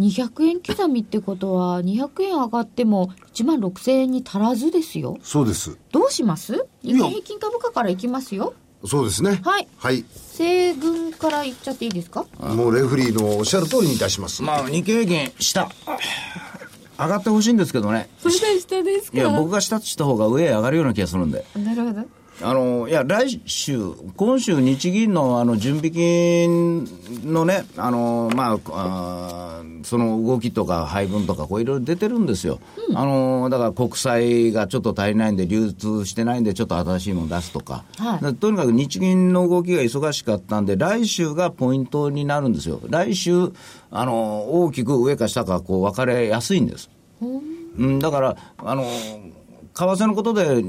[0.00, 5.18] 200円刻みってことは、200円上がっても1万6000円に足らずですよ。
[5.22, 5.76] そうです。
[5.92, 6.66] どうします？
[6.82, 8.54] 日経平均株価からいきますよ。
[8.86, 9.40] そうですね。
[9.44, 10.04] はいはい。
[10.32, 12.24] 西軍からいっちゃっていいですか？
[12.38, 14.42] もうレフリーのおっしゃる通りにいたします。
[14.42, 15.68] まあ、日経平均、下。
[16.98, 18.08] 上がってほしいんですけどね。
[18.18, 21.44] それで下ですいや、僕が下とした方が上へ上がるような気がするんで。
[21.56, 22.06] なるほど。
[22.42, 23.78] あの、いや、来週、
[24.16, 26.86] 今週日銀のあの、準備金
[27.24, 32.60] のね、あの、まあ、その動きとか配分とか、こういろいろ出てるんですよ。
[32.94, 37.84] あの、だから国債がちょっと足りないんで、流通してないんで、ちょっと新しいもの出すとか。
[37.98, 42.80] はいだとにかく日銀の動きが忙しかったんで、来週がポイントになるんですよ。
[42.88, 43.52] 来週、
[43.90, 46.90] あの、大きく上か下か、こう、分かれやすいんです。
[47.20, 50.64] うん、だから、あの、為替のことで、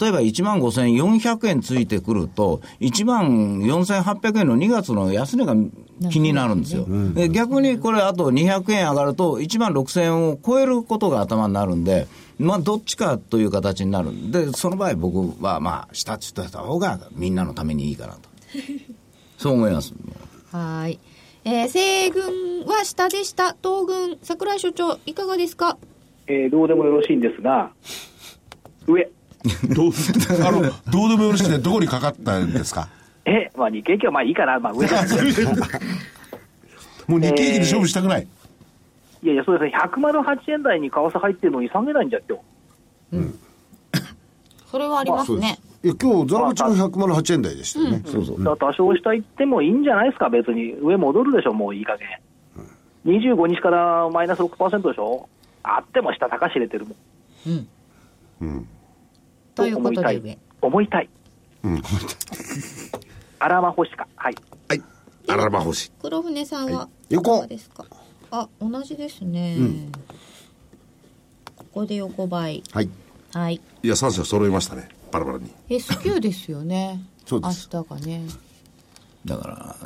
[0.00, 5.54] 例えば1万5400円ついてくると、1万4800円の2月の安値が
[6.10, 6.86] 気になるんですよ。
[7.14, 18.20] で逆にこれ、あと200円上がると、1万6000円を超えることが頭になるんで、まあ、どっちかという形になるんで、その場合、僕は、まあ、下って言った方が、みんなのためにいいかなと。
[19.38, 19.94] そう思います。
[20.50, 20.98] はーい。
[21.44, 23.56] えー、西軍は下でした。
[23.62, 25.78] 東軍、桜井所長、いかがですか？
[26.26, 27.70] えーどうでもよろしいんですが、
[28.86, 29.08] 上。
[29.74, 29.92] どう、
[30.46, 32.88] あの、どうでもよろしくて、どこにかかったんですか？
[33.24, 34.96] え、まあ日経平均はまあいいかな、まあ上で
[35.32, 35.52] すね。
[37.06, 38.26] もう日経平均で勝負したくない？
[39.22, 42.42] いやいや、そうですね、108円台に為替入ってるのに下げないんじゃってよ。
[44.70, 45.58] それはありますそうですね。。
[45.84, 48.02] いや、今日、ザラバチも108円台でしたよね。
[48.04, 48.58] そうそう。
[48.58, 50.72] 多少下行ってもいいんじゃないですか、別に。
[50.80, 52.08] 上戻るでしょ、もういい加減。
[53.06, 55.28] 25日からマイナス6%でしょ？
[55.62, 56.94] あっても下高し入れてるも
[57.54, 58.66] ん。
[59.56, 60.38] ということ思いたいで上。。
[60.62, 61.08] 思いたい。
[61.64, 61.82] うん。
[63.40, 64.06] あらま欲しか。
[64.16, 64.34] はい。
[64.68, 64.82] はい。
[65.28, 65.90] あらば星。
[66.00, 67.84] 黒船さんは、い横ですか？
[68.30, 69.56] あ、同じですね。
[71.56, 72.62] ここで横ばい。
[72.72, 72.88] はい。
[73.32, 73.60] はい。
[73.82, 74.88] いや、3社揃いましたね。
[75.10, 75.50] バラバラに。
[75.68, 77.02] S q ですよね。
[77.26, 78.22] そうです明日がね。
[79.24, 79.76] だから、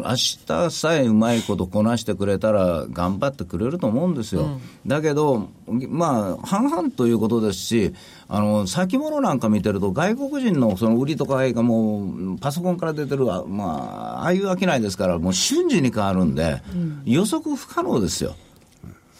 [0.00, 4.58] 明日さえうまいことこなしてくれたら、頑張ってくれると思うんですよ。
[4.84, 7.94] だけど、まあ、半々ということですし、
[8.32, 16.62] あの、先物なんか見てると、外国人のその売りとかがもう、パソコンから出てる、あまあ、ああいう商いですから、もう瞬時に変わるんで、
[17.04, 18.36] 予測不可能ですよ。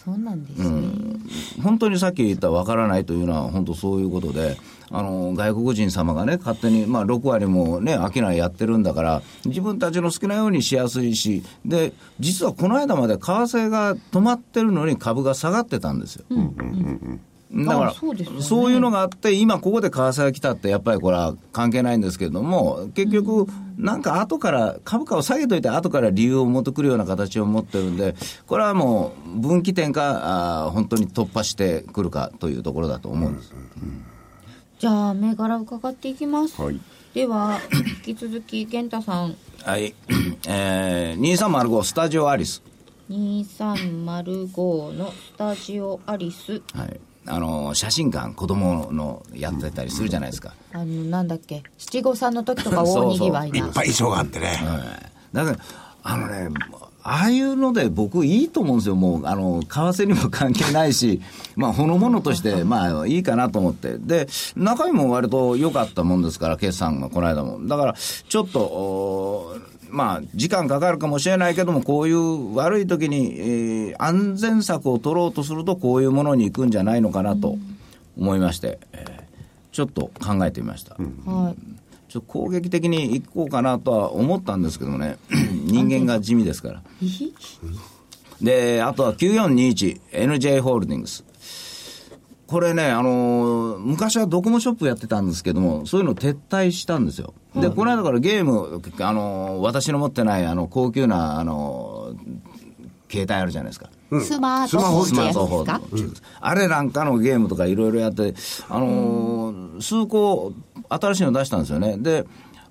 [0.03, 0.81] そうなんですね。
[1.61, 4.57] 本当にさっき言った分からないというのは、本当そういうことで、
[4.89, 16.25] あの外国人様がね、勝手に、まあ、6割もね、商いやってるんだから、自分たちの好きなようにしやすいし、で実はこの間まで為替が止まってるのに株が下がってたんですよ。
[17.53, 28.15] だからあそうですよねそういうのがあって、今ここで為替が来たって、やっぱりこれは関係ないんですけれども、結局、なんか後から、株価を下げといて、後から理由を持ってくるような形を持ってるんで、
[28.47, 33.53] これはもう分岐点か、あー本当に突破してくるかというところだと思うんです。
[34.79, 36.61] じゃあ、銘柄伺っていきます。
[36.61, 36.79] はい
[37.13, 37.59] では、
[38.05, 39.35] 引き続き、健太さん、
[39.65, 39.93] はい、
[40.47, 42.63] えー、2305スタジオアリス。
[43.09, 47.01] 2305のスタジオアリス、はい。
[47.27, 50.53] あの、写真館、子供のやってたりするじゃないですか。
[50.73, 53.57] あの、なんだっけ、七五三の時とか 大にぎわいな。
[53.59, 54.59] いっぱい衣装があってね。
[55.33, 55.57] だから、
[56.03, 56.49] あのね、
[57.03, 58.95] ああいうので僕いいと思うんですよ。
[58.95, 61.21] もう、あの、為替にも関係ないし、
[61.55, 63.97] まあ、ほのものとして、 まあ、いいかなと思って。
[63.97, 67.59] で、中身も割と良かったもんですから、決算がこの間も。
[67.67, 67.95] だから、
[68.29, 69.55] ちょっと、
[69.91, 77.57] まあ、時間かかるかもしれないけども、こういう悪い時に、えー安全策を取ろうとすると、こういうものに行くんじゃないのかなと
[78.17, 79.21] 思いまして、えー
[79.71, 80.95] ちょっと考えてみました。
[80.95, 81.55] はい。
[82.11, 85.17] ちょっと攻撃的にいこうかなとは思ったんですけどもね、
[85.63, 86.81] 人間が地味ですから。
[88.41, 91.23] で、あとは9421、NJ ホールディングス。
[92.51, 97.33] これね、あのー昔はドコモショップやってたんですけども、そういうの撤退したんですよ。
[97.55, 102.51] で、この間からゲーム、あのー私の持ってない、あの、高級な、あのー
[103.09, 103.89] 携帯あるじゃないですか。
[104.23, 106.27] スマートフォンってやつですか？
[106.41, 108.33] あれなんかのゲームとかいろいろやって、
[108.69, 110.53] あのー数個
[110.89, 111.97] 新しいの出したんですよね。
[111.97, 112.25] で、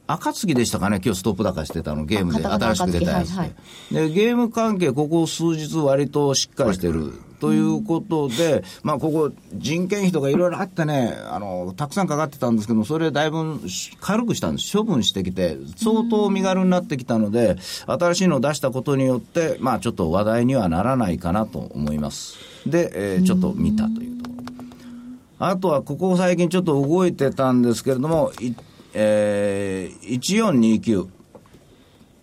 [0.06, 3.54] 暁でしたかね、今日ストップ高してたの、ゲームで新しく出たやつで、暁
[3.94, 7.12] で、ゲーム関係、ここ数日割としっかりしてる。
[7.40, 13.61] ということで、まあ、ここ、人件費とかいろいろあってね、あの、たくさんかかってたんですけど、それだいぶ
[14.00, 14.76] 軽くしたんです。
[14.76, 22.37] 処分してきて、相当身軽になってきたので、新しいのを出したことによって、まあ、ちょっと話題にはならないかなと思います。
[22.66, 25.46] で、えーちょっと見たというところ。
[25.46, 28.53] あとは、ここ最近ちょっと動いてたんですけれども、い
[28.92, 31.09] えー、1429、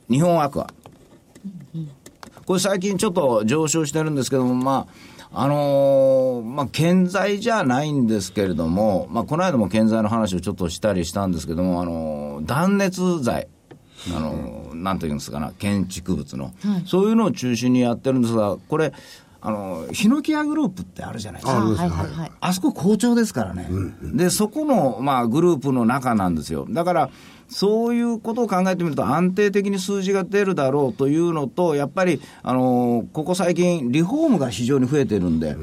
[0.09, 0.67] 日本アクア。
[2.47, 4.93] これ最近ちょっと上昇してるんですけども、まあ、
[5.33, 13.47] あのーまあ、建材じゃないんですけれども、まあ、この間も建材の話をちょっとしたりしたんですけども、あのー断熱材。
[14.15, 16.53] あのーなんていうんですかな、建築物の、
[16.85, 18.93] そういうのを中心にやってるんですが、これ、
[19.41, 21.59] あのー、ヒノキ屋グループってあるじゃないですか。
[21.59, 22.31] あはいはいはい。
[22.39, 23.67] あそこ好調ですからね。
[24.01, 26.67] で、そこの、まあ、グループの中なんですよ。
[26.69, 27.09] だから、
[27.49, 35.55] そういうことを考えてみると安定的に数字が出るだろうというのと、やっぱり、あのーここ最近、リフォームが非常に増えてるんで、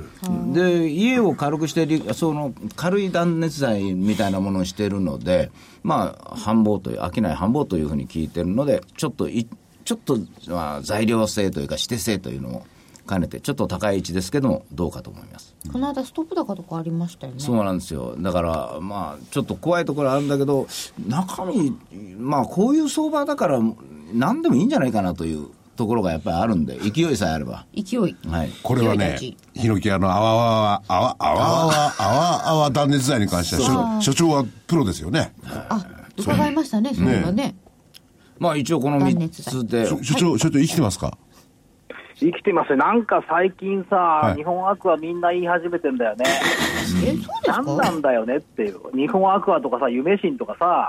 [0.53, 5.51] で、家を軽くしてリ、その、軽い断熱材みたいなものをしてるので、
[5.83, 9.47] まあ、繁忙という、飽きない繁忙というふうに聞いてるので、ちょっとい、
[9.85, 10.19] ちょっと、
[10.49, 12.63] まあ、材料性というか、指定性というのを
[13.09, 15.55] 兼ねて、ちょっと高い位置ですけども、どうかと思います。
[15.73, 17.41] この間ストップ高とかありましたよね。
[17.41, 18.15] そうなんですよ。
[18.19, 20.67] だから、まあ、ちょっと怖いところあるんだけど、
[21.07, 21.77] 中身、
[22.19, 23.61] まあ、こういう相場だから、
[24.13, 27.67] 何でもいいんじゃないかなというところがやっぱりあるんで、勢いさえあれば。
[27.75, 28.17] 勢い。
[28.29, 28.51] はい。
[28.63, 29.19] これはね
[29.55, 35.35] ヒノキ屋のあわあわあわあわあわあわあわ断熱材に関しては所所長はプロですよね
[35.69, 35.85] あ、
[36.17, 37.57] 伺いましたね、そういうのね。
[38.39, 41.19] まあ、一応この3断熱材つで、所所長所長生きてますか？
[42.17, 42.77] 生きてますね。
[42.77, 46.25] なんか最近さ、はい日本アクアみんな言い始めてんだよね。
[47.05, 48.79] え、そうです何なかんだよねっていう。
[48.97, 50.89] 日本アクアとかさ、夢新とかさ、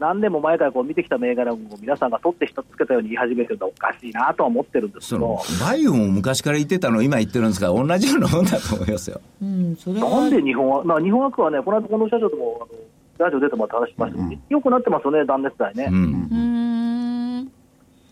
[0.00, 7.66] 何年も前からこう見てきた銘柄を皆さんが取って一つつけたように言い始めてるのはおかしいなとは思ってるんですけそどの、、バイオも昔から言ってたのを今言ってるんですか？
[7.68, 9.20] ら、同じようなもんだと思いますよ。
[9.40, 10.28] うん、それなんは。
[10.30, 12.74] で日本は、まあ、日本アクアはね、この間、近藤社長ともあ
[13.22, 15.88] のラジオ出てもらって話しましたけど、よくなってますよね、断熱材ね。
[15.90, 15.96] うん。
[15.96, 16.36] うー
[16.72, 16.73] ん。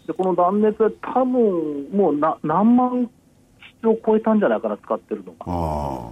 [0.07, 3.11] でこの断熱材、多分もうな何万
[3.80, 5.38] 室を超えたんじゃないかな、使ってるのが。
[5.46, 6.11] あ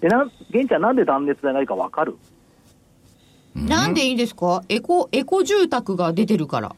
[0.00, 2.16] でな現地はなんで断熱材がいいか分かる？
[3.54, 4.62] なんでいいんですか？
[4.68, 6.76] エコ、エコ住宅が出てるから。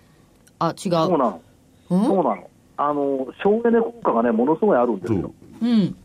[0.60, 0.92] あ、違う。
[0.92, 1.42] そうなの、
[1.90, 2.04] うん？
[2.04, 2.50] そうなの。
[2.76, 5.32] あの省エネ効果がね、ものすごいあるんですよ。
[5.60, 5.96] うん。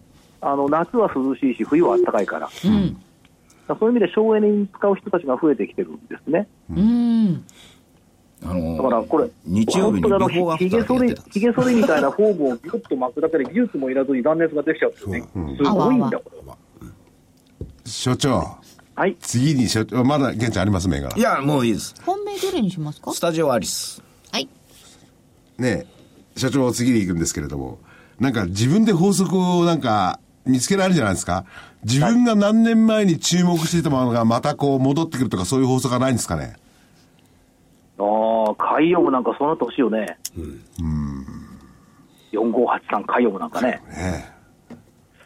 [0.42, 2.50] あの夏は涼しいし、冬は暖かいから。
[2.66, 2.94] うん。
[2.94, 3.04] だか
[3.70, 6.48] らそういう意味で省エネに使う人たちが増えてきてるんですね。
[6.72, 7.46] うん。
[8.46, 15.00] あのだからこれ、日曜日にビフォーアフターひげ剃りみたいなフォームをギュッと巻くだけで技術もいらずに断熱ができちゃうって。
[15.00, 16.32] すごいんだ、こ
[16.82, 16.90] れ。
[17.86, 18.58] 所長、
[18.96, 19.16] はい。
[19.20, 21.22] 次に所長、まだ現地あります、銘柄い。
[21.22, 23.12] やもういいです本命どれにしますか？
[23.14, 24.50] スタジオアリスはい。
[25.58, 25.88] ねえ
[26.36, 27.80] 所長次に行くんですけれども、
[28.20, 31.46] なんか自分で法則をなんか見つけられるじゃないですか。
[31.84, 36.56] 自分が何年前に注目していたものがまたこう戻ってくるとかそういう法則はないんですかね？
[38.00, 38.06] ああ、
[38.56, 40.18] 海洋なんかそうなってほしいよね。
[40.38, 40.64] うん。
[42.32, 43.82] 4583海洋なんかね。
[43.90, 44.34] ね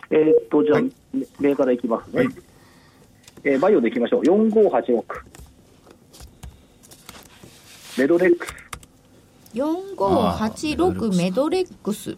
[0.10, 0.92] えーっと、じゃあ、め
[1.40, 2.28] 銘柄いきますね。
[3.44, 4.22] えーバイオでいきましょう。
[4.22, 5.04] 4586。
[7.98, 8.54] メドレックス。
[9.56, 12.16] 4586メドレックス。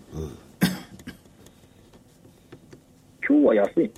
[3.28, 3.92] 今日は安い。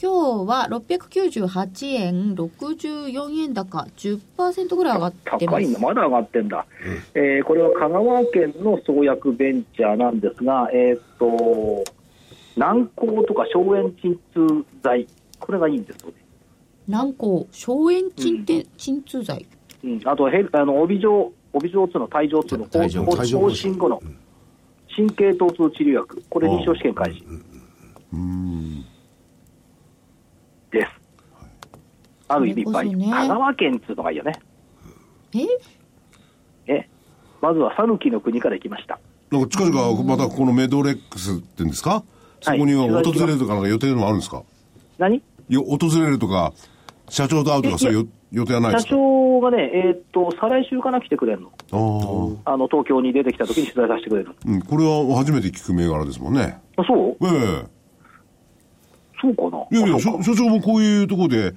[0.00, 5.78] 今日は698円64円高10%ぐらい上がってます高いんだ。
[5.80, 6.66] まだ上がってんだ。
[7.14, 11.84] えーこれは香川県の創薬ベンチャーなんですが、えーっと、
[12.56, 15.08] 軟膏とか消炎鎮痛剤。
[15.40, 16.14] これがいいんですよね。
[16.86, 19.46] 軟膏消炎鎮て鎮痛剤？
[19.82, 24.00] うん、あとヘルあの帯状、帯状痛の帯状痛の帯状方帯状方針後の
[24.94, 27.32] 神経疼痛治療薬、これ臨床試験開始です。
[32.28, 32.64] ある意味
[32.96, 34.32] ね香川県っていうのがいいよね。
[35.34, 36.72] え？
[36.72, 36.88] え？
[37.40, 39.00] まずは讃岐の国から行きました。
[39.30, 42.02] なんか近々またこのメドレックスっていうんですか？
[42.40, 44.42] そこには訪れるとかなんか予定でもあるんですか？
[44.98, 45.22] 何？
[45.48, 46.52] よ訪れるとか、
[47.08, 48.96] 社長と会うとかえそういう予定はないで社すか？
[48.96, 51.48] 長がね、えーっと、再来週かな来てくれるの。
[51.72, 52.52] ああ。
[52.54, 54.34] あの、東京に出てきた時に取材させてくれる。
[54.44, 56.60] うん、これは初めて聞く銘柄ですもんね。
[56.76, 57.16] あ、そう？
[57.26, 57.64] え
[59.20, 61.52] そうかなえいやいや、あそうか所所長もこういうところで、あ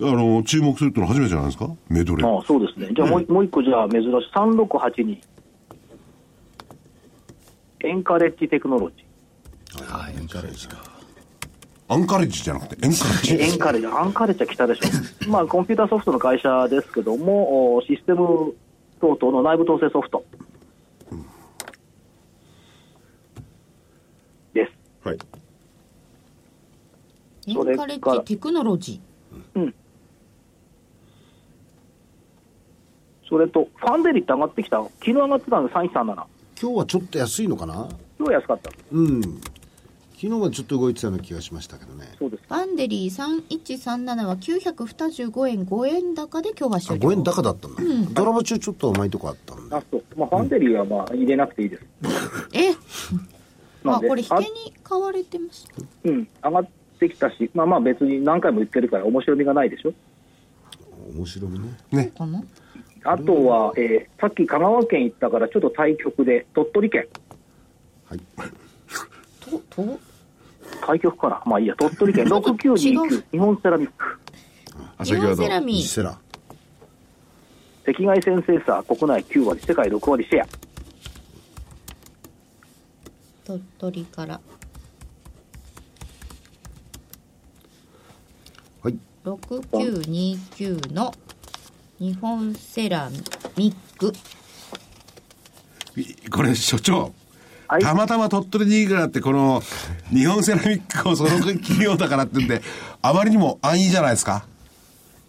[0.00, 1.68] の、注目するってのは初めてじゃないですか？
[1.88, 2.28] メドレー。
[2.36, 2.88] ああそうですね。
[2.94, 4.10] じゃあもう,、もう一個じゃあ珍しい。
[4.34, 5.18] 3682。
[7.82, 8.96] エンカレッジテクノロジ
[9.88, 10.76] ああエンカレッジか
[11.88, 13.22] アンカレッジじゃなくて、エンカレッー。
[13.24, 13.34] ジ。
[13.42, 14.82] エンカレッジ、アンカレッジは来たでしょ。
[15.30, 18.54] まあ、コンピューターソフトの会社ですけども、おシステム
[19.00, 20.24] 等々の内部統制ソフト。
[24.54, 24.72] です。
[25.08, 25.18] はい。
[27.48, 29.00] エそれンカレからッジテクノロジ
[33.30, 34.82] それと、ファンデリって上がってきた？
[34.82, 36.04] 昨日上がってたの3137。
[36.04, 36.26] 今
[36.60, 37.88] 日はちょっと安いのかな？
[38.18, 38.70] 今日安かった。
[38.92, 39.22] うん。
[39.22, 42.12] 昨日はちょっと動いてたような気がしましたけどね。
[42.18, 42.40] そうです。
[42.40, 47.08] ーバンデリー3137は925円5円高で今日はあ終了。
[47.08, 49.78] 5円高だったんだ、ドラマ中ちょっとうまいとこあったんだ。
[49.78, 50.04] あ、そう。
[50.16, 51.84] まあ、ファンデリーはまあ、入れなくていいです。
[52.52, 52.72] え？
[53.82, 54.06] なんで？
[54.06, 55.66] あこれ引けに買われてます？
[56.04, 56.68] うん、上がっ
[56.98, 59.94] てきたし、まあまあ別に何回も言ってるから面白みがないでしょ。
[61.16, 61.60] 面白み
[61.92, 62.12] ね。
[62.18, 62.42] かな？
[63.04, 67.08] あとは、えーさっき香川県行ったからちょっと対局で、鳥取県。
[68.08, 68.20] はい。
[69.40, 69.98] とと
[70.86, 71.42] 対局かな？
[71.46, 72.26] まあいいや、鳥取県。
[72.26, 74.18] 違う6929、日本セラミック。
[75.04, 76.18] 日本セラミミスセラ。
[77.88, 80.46] 赤外線センサー国内9割、世界6割シェア。
[83.44, 84.40] 鳥取から。
[88.82, 88.98] はい。
[89.24, 91.12] 6929の
[92.00, 93.10] 日本セラ
[93.58, 94.10] ミック
[96.30, 97.12] これ、所長。
[97.68, 99.60] はいたまたま鳥取にいくらって、この、
[100.08, 102.62] 日本セラミックをその企業だからってんで、
[103.02, 104.46] あまりにも安易じゃないですか？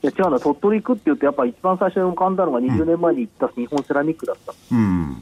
[0.01, 4.53] いや違うんだ、鳥取行くって言って、やっぱ一番最初に浮かんだのが20年前に行った日本セラミックだった。
[4.71, 5.21] うん。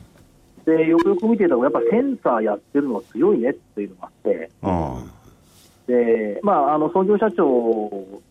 [0.66, 5.04] で、よくよく見てたら、やっぱセンサーやってるの強いねっていうのがあって、あ
[5.88, 7.44] で、まあ、あの創業社長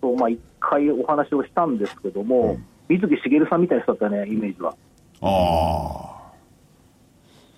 [0.01, 2.57] と、まあ、一回お話をしたんですけども、
[2.89, 4.75] 水木しげるさんみたいな人だったね、イメージは。
[5.21, 5.27] あ。
[5.27, 6.15] あ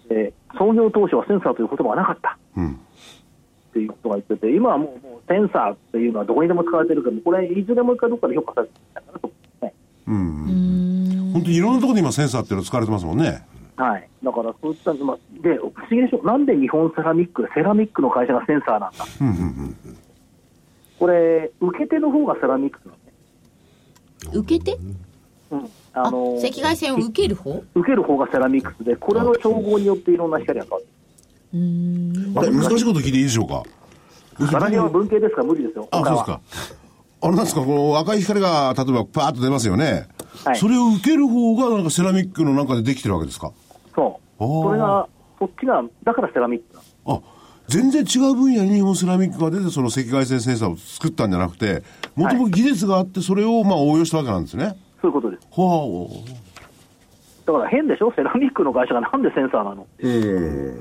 [0.09, 0.11] あ。
[0.13, 2.73] で創業当初はセンサーという言葉はなかったうん。
[2.73, 9.75] っていうことが言ってて、今はもうもうセンサーっていうのはどこにでも使われてるけど、これ、いずれもう一回どっかで評価されてるんじゃないかなと思うんですね。
[10.09, 10.15] うん。
[10.15, 13.47] うーん本当にいろんなところで今センサーっていうの使われてますもんね。
[13.77, 19.39] はい、だからそういった、まあ、で、不思議でしょ、なんで日本セラミック、セラミックの会社がセンサーなんだ、うんうんう
[19.91, 19.99] ん。
[20.99, 24.77] これ、受け手の方がセラミックなのね、受けて
[25.51, 25.71] うん。
[25.93, 26.13] あ赤
[26.61, 27.63] 外線を受ける方？
[27.75, 30.89] 受ける方がセラミックスで、これの調合によっていろんな光が変わって
[31.55, 32.39] うーん。
[32.39, 33.63] あれ、難しいこと聞いていいでしょうか？
[34.39, 36.41] 私は文系ですから無理ですよ、あ、そうですか。
[37.23, 40.09] あれなんですか、この赤い光が、例えばパーッと出ますよね。
[40.45, 40.59] はい。
[40.59, 43.53] それを受ける方が、なんかセラミックの中でできてるわけですか？
[43.95, 45.07] そう、それが、
[45.39, 47.21] そっちが、だからセラミックあ、
[47.69, 51.83] 全然違う分野に日本セラミックが出て、その赤外線センサーを作ったんじゃなくて、
[52.15, 54.77] もともと技術があって、それをまあ応用したわけなんですね。
[55.01, 55.49] そういうことです。
[55.53, 56.09] は
[57.47, 59.87] だだから変でしょ、セラミックの会社がなんでセンサーなの？
[59.99, 60.81] うん。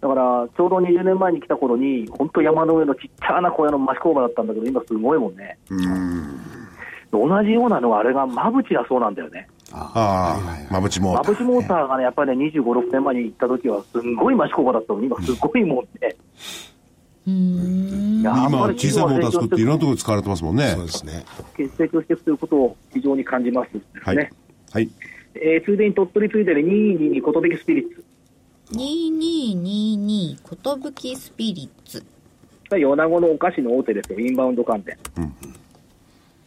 [0.00, 5.58] だから、ちょうど20年前に来た頃に、本当山の上のちっちゃな小屋の町工場だったんだけど、今すごいもんね。
[7.10, 9.48] 同じようなのが、あれが、まぶちがそうなんだよね。
[9.72, 16.14] ああ、まぶちもまぶちモーターがね、やっぱりね、25、6年前に行った時は、すんごい町工場だったのに、今すごいもんね。
[17.28, 18.20] うーん。
[18.20, 21.24] 今小さいモーター作っていろんなところで使われてますもんねそうですね。
[21.56, 24.30] 結成していくということを非常に感じますですはいね。
[24.72, 24.88] はい
[25.34, 28.04] えーついでに鳥取ついでに2位に寿スピリッツ。
[28.72, 32.04] 2222寿スピリッツ。
[32.70, 34.98] 米子のお菓子の大手ですよ、インバウンド関連。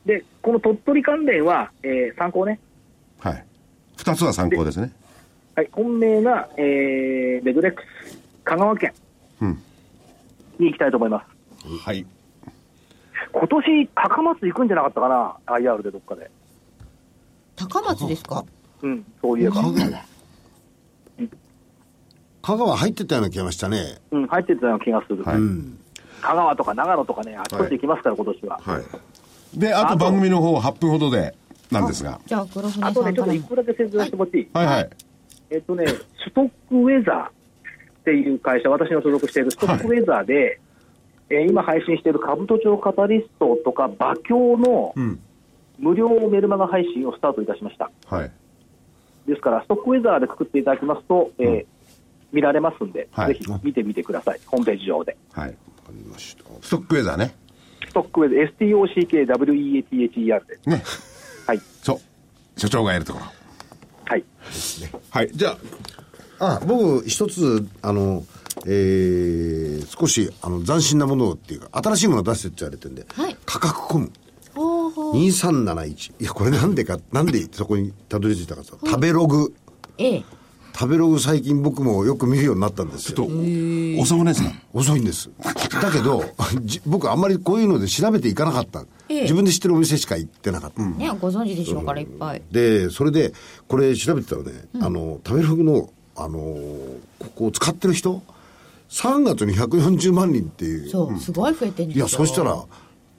[0.06, 2.60] で、この鳥取関連は、えー参考ね。
[3.20, 3.46] はい
[3.98, 4.92] 二つは参考ですね
[5.56, 8.94] はい、本命が、えー、レドレックス、香川県
[9.42, 9.62] うん
[10.62, 11.84] に行きたいと思います。
[11.84, 12.06] はい
[13.34, 16.30] 今年、高松行くんじゃなかったかな、IR でどっかで。
[17.56, 18.44] 高松ですか？
[18.82, 19.56] うん、そういえば。
[19.56, 20.06] 香川。
[22.42, 24.00] 香川入ってたような気がしましたね。
[24.12, 25.24] うん、入ってたような気がする。
[25.24, 25.80] はいうん。
[26.22, 28.60] 香川とか長野とかね、あちこち行きますから、今年は。
[28.64, 28.84] はい
[29.54, 31.36] であと番組の方8分ほどで
[31.72, 34.90] なんですがじゃあ、黒船さあとね、ちょっとんからも一個だけ説明してもらっていい、はいはい
[35.50, 37.41] えっとね、ストックウェザー
[38.02, 40.60] っていう会社、私の所属しているストックウェザーで、
[41.30, 45.20] えー今配信している兜町カタリストとか馬鏡のうん。
[45.80, 47.90] 無料メルマガ配信をスタートいたしました。
[48.06, 48.32] はい。
[49.26, 51.66] ですから、ストックウェザーでくくっていただきますと、えー
[52.34, 53.34] 見られますんで、はい。
[53.34, 55.18] ぜひ見てみてください、ホームページ上で。
[55.34, 55.50] はい。
[55.50, 55.58] わか
[55.92, 56.44] りました。
[56.62, 57.36] ストックウェザーね。
[57.90, 60.70] ストックウェザー、STOCKWEATHER です。
[60.70, 60.84] ね。
[61.48, 61.60] はい。
[61.82, 62.60] そう。
[62.60, 63.26] 所長がやるところ。
[64.06, 64.24] はい。
[65.10, 65.32] はい。
[65.32, 65.58] じゃあ
[66.42, 68.26] あ、僕、一つ、あの、
[68.66, 74.12] えー、少し、あの、斬新なものをっていうか、新しいものを出してって言われてるんで、はい価格コム。
[74.56, 75.14] ほうほう。
[75.16, 76.14] 2371。
[76.20, 79.54] いや、これなんでか、なんでそこにたどり着いたかさ、食べログ。
[80.00, 80.24] ええ。
[80.74, 83.18] 食べログ最近僕もよく見るようになったんですよ。
[83.18, 85.30] ちょっと遅くないですか遅いんです。
[85.82, 86.24] だけど、
[86.64, 88.86] じ僕あんまりこういうので調べていかなかった。
[89.10, 90.82] ええ自分で知ってるお店しか行ってなかった。
[90.82, 92.42] ね、ご存知でしょうから、いっぱい。
[92.52, 93.34] で、それで、
[93.68, 95.90] これ調べてたらね、あの、食べログの、
[96.24, 96.40] あの
[97.20, 98.22] ここを使ってる人、
[98.90, 100.90] 3月に140万人っていう。
[100.90, 102.08] そう、すごい増えてるんですよ。
[102.08, 102.64] いや、そしたら、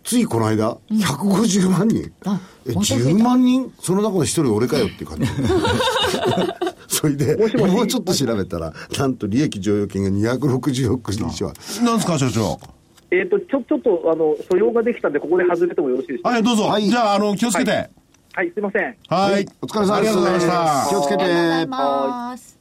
[0.04, 2.12] ついこの間、150万人。
[2.26, 3.72] あえ、本当増えた10万人？
[3.80, 5.26] その中の一人俺かよっていう感じ。
[6.88, 11.52] それで、もうちょっと調べたら、なんと利益剰余金が260億以上。
[11.84, 12.58] なんですか所長？
[13.10, 16.30] えっ、と、ちょ、ちょっと、あの、素養ができたんで、ここで外れてもよろしいでしょうか？
[16.30, 17.90] はいどうぞ、はいじゃああの気をつけてはい
[18.34, 18.96] はい、すいません。
[19.08, 19.92] はい、お疲れ様です。
[19.92, 21.24] ありがとうございました気をつけて。
[21.24, 22.51] ありがとうございます。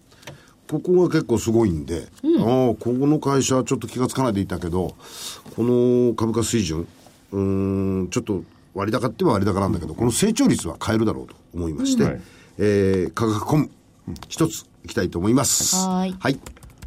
[0.79, 4.95] ここが結構すごいんで、ああここの会社はちょっと気がつかないでいたけど、
[5.55, 6.87] この株価水準、
[7.31, 8.43] うーん、ちょっと
[8.73, 12.21] 割高っては割高なんだけど、この成長率は変えるだろうと思いまして、はい
[12.57, 13.69] えー価格コム、
[14.29, 15.75] 一ついきたいと思います。
[15.75, 16.39] はーいはい。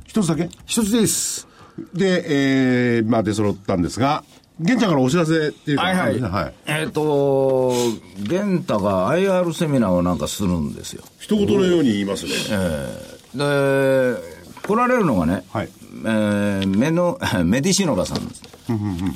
[0.07, 0.49] 一つだけ？
[0.65, 1.47] 一つです。
[1.93, 4.25] で、えー、まあ出揃ったんですが
[4.61, 6.21] 玄ちゃんからお知らせっていうかはいはい。
[6.21, 7.73] はい、えっ、と、
[8.23, 11.03] 玄太が IR セミナーをなんかするんですよ。
[11.19, 12.31] 一言のように言いますね
[13.35, 14.15] で、
[14.67, 15.69] 来られるのがね、はい
[16.05, 18.43] えーメノ、 メディシノバさんです。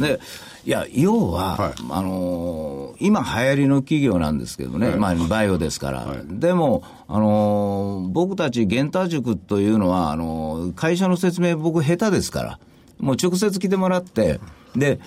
[0.01, 0.21] で、
[0.65, 6.07] いや、要は、はいあのー今流行りの企業なんですけどね、まあ、バイオですから。
[6.29, 12.59] でも、あのー僕たち玄太塾というのは、あのー会社の説明僕下手ですから。
[12.99, 14.41] もう直接来てもらって、
[14.77, 14.99] で、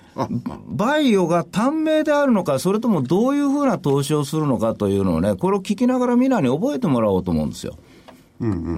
[0.70, 7.76] バイオが短命であるのか、それともどういうふうな投資をするのかというのをね、これを聞きながらみんなに覚えてもらおうと思うんですよ。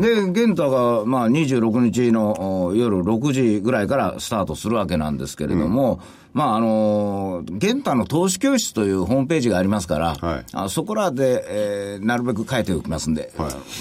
[0.01, 6.01] で、玄太が、まあ、26日のお夜6時ぐらいからスタートするわけなんですけれども、
[6.34, 10.45] まあ、あのー、玄太の投資教室というホームページがありますから、はい。
[10.51, 13.32] あそこらで、えーなるべく書いておきますんで、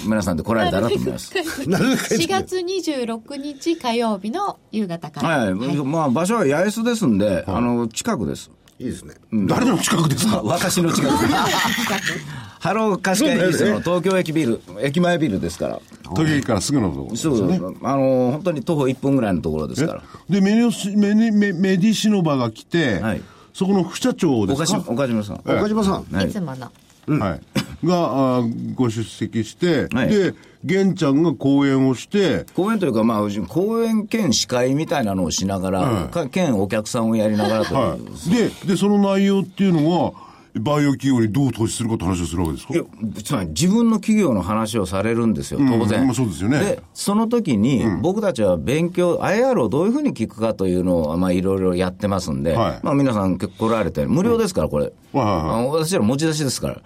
[0.05, 1.33] 皆さんで来られたらと思います。
[1.67, 5.37] なるべく書いて4月26日火曜日の夕方から。
[5.45, 8.51] はい、まあ、場所は八重洲ですんで、あの、近くです。
[8.79, 9.13] いいですね。
[9.47, 10.41] 誰の近くですか？
[10.45, 11.33] 私の近くです。
[12.59, 15.79] ハロー貸し会議室の東京駅ビル、駅前ビルですから。
[16.09, 20.01] 東京駅からすぐのところですそう、よねあの、本当に徒歩1分ぐらいのところですから。
[20.29, 23.21] でメネスメネメメディシノバが来て、はい
[23.53, 24.79] そこの副社長ですか？
[24.79, 25.35] 岡島、岡島さん。
[25.35, 26.05] ええ岡島さん。
[26.11, 27.19] はいいつもの。
[27.19, 27.41] はい、
[27.85, 30.33] があーご出席して、はいで
[30.65, 40.23] 玄ちゃんが講演をして講演というか、まあ、講演兼司会みたいなのをしながら、はいか兼お客さんをやりながらという、はい、ででその内容っていうのが
[40.55, 42.73] バイオ企業にどう投資するかって話をするわけですか？
[42.75, 42.83] いや
[43.23, 46.01] つまり自分の企業の話をされるんですよ、当然。
[46.01, 46.05] うん。
[46.05, 46.59] まあそうですよね。
[46.59, 52.79] で、その時に、僕たちは勉強、IR をどういうふうに聞くかというのを、まあ、いろいろやってますんで、はい。
[52.83, 54.85] まあ、皆さん来られて、無料ですから、これ。
[54.85, 54.89] は
[55.23, 55.67] いはいはい。
[55.69, 56.81] 私ら持ち出しですから。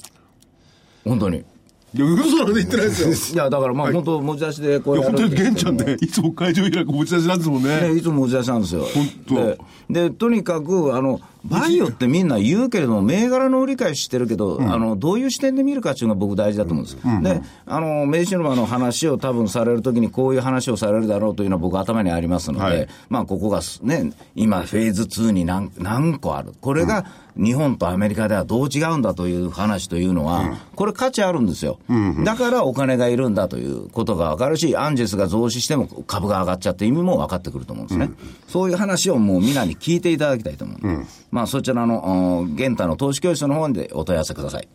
[1.04, 1.44] 本当に。
[1.92, 3.34] いや、嘘なんで言ってないですよ。
[3.42, 7.80] いや、だからまあ、本当持ち出しでこいうや、やる本当にちゃんって、いつも会場開く持ち出しなんですもんね。
[7.80, 8.84] ね、いつも持ち出しなんですよ。
[9.26, 9.58] 当で
[9.90, 16.96] で、とにかく、あの、バイオってみんな言うけれども、銘柄の売り買いしてるけど、あの、どういう視点で見るかっていうのが僕大事だと思うんです。
[17.22, 26.52] で、あの、名刺のの話を多分されるときにこういう話をされるだろうというのは僕頭にありますので、はいまあ、ここがすね、今、フェーズ2に何何個ある。
[26.60, 31.78] これが、日本とアメリカではどう違うんだという話というのは、これ価値あるんですよ。
[32.24, 38.10] だからお金がいるんだということが分かるし、アンジェスが増資しても株が上がっちゃって意味も分かってくると思うんですね。
[38.48, 41.06] そういう話をもう皆に聞いていただきたいと思う。
[41.30, 44.68] まあそちらの、うん玄太の投資教室の方でお問い合わせください。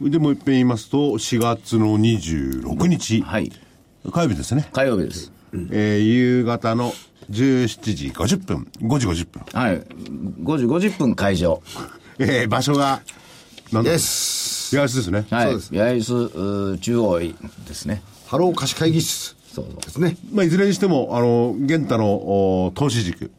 [0.00, 3.52] で、もう一遍言いますと、4月の26日、はい。
[4.10, 4.68] 火曜日ですね。
[4.72, 5.32] 火曜日です。
[5.70, 6.92] えー夕方の
[7.30, 9.42] 17時50分、5時50分。
[9.52, 9.80] はい。
[9.80, 11.62] 5時50分会場。
[12.18, 13.02] えー場所が、
[13.72, 15.26] なんだイエス八重洲ですね。
[15.30, 15.46] はい。
[15.50, 18.02] そうです八重洲中央ですね。
[18.26, 20.16] ハロー貸し会議室そうそうですね。
[20.32, 22.06] まあ、いずれにしても、あの、玄太の
[22.66, 23.32] お投資塾。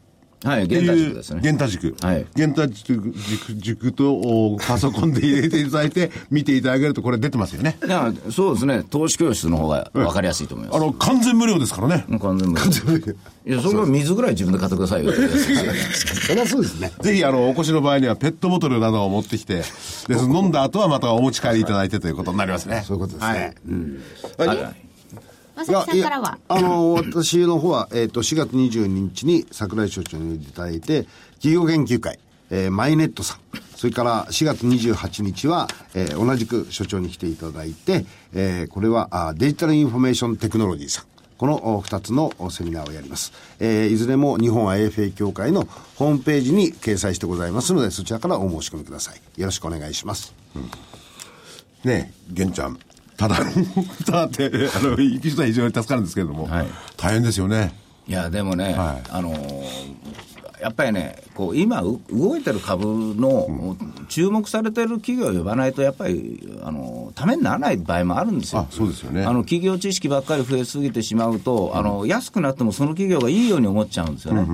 [0.43, 0.63] はい。
[0.63, 1.41] って玄太塾ですね。
[1.41, 1.95] 玄太塾。
[2.01, 7.77] はい玄太塾塾塾とおパソコンで入れていただいて、 見ていただけると、これ出てますよね。
[7.85, 8.83] いや、そうですね。
[8.89, 10.77] 投資教室の方が分かりやすいと思います。
[10.77, 12.05] あの、完全無料ですからね。
[12.07, 13.15] もう完全無料
[13.45, 15.11] いや、それは水ぐらい自分で買ってくださいよ。
[16.27, 16.91] そりゃそうですね。
[17.01, 19.63] ぜひ、あの、お越しの場合にはペットボトルなどを持ってきて、
[20.07, 22.83] で、飲んだ後はまたお持ち帰りいただいてということになりますね。
[22.85, 23.39] そういうことですね。
[23.39, 23.99] はいうん
[24.37, 24.90] はい
[25.65, 26.37] まさんからは。
[26.47, 31.05] あの、私の方は、えっ、と、4月22日に桜井所長にいただいて、
[31.35, 33.39] 企業研究会、えーマイネットさん、
[33.75, 41.05] それから4月28日は、えー同じく所長に来ていただいて、えーこれはあデジタルインフォメーションテクノロジーさん。
[41.37, 43.33] このお二つのおセミナーをやります。
[43.59, 49.39] えーいずれも日本 IFA 協会のホームページに掲載してございますので、そちらからお申し込みください。
[49.39, 50.35] よろしくお願いします。
[51.83, 52.77] ねえ、玄ちゃん。
[53.21, 53.35] ただ、
[54.05, 54.45] た だって、
[54.75, 56.67] あの、行く人は非常に助かるんですけれども、はい
[56.97, 57.73] 大変ですよね。
[58.07, 60.30] いや、でもね、はいあのー
[60.61, 63.75] やっぱりね、こう今、う動いてる株の、
[64.09, 68.61] 注目されてる企業を呼ばないと、やっぱり、あのためにならない場合もあるんですよ。
[68.61, 74.45] あそうですよねあの企業知識ばっかり増えすぎてしまうと、あの安くなってもその企業がいいように思っちゃうんですよね。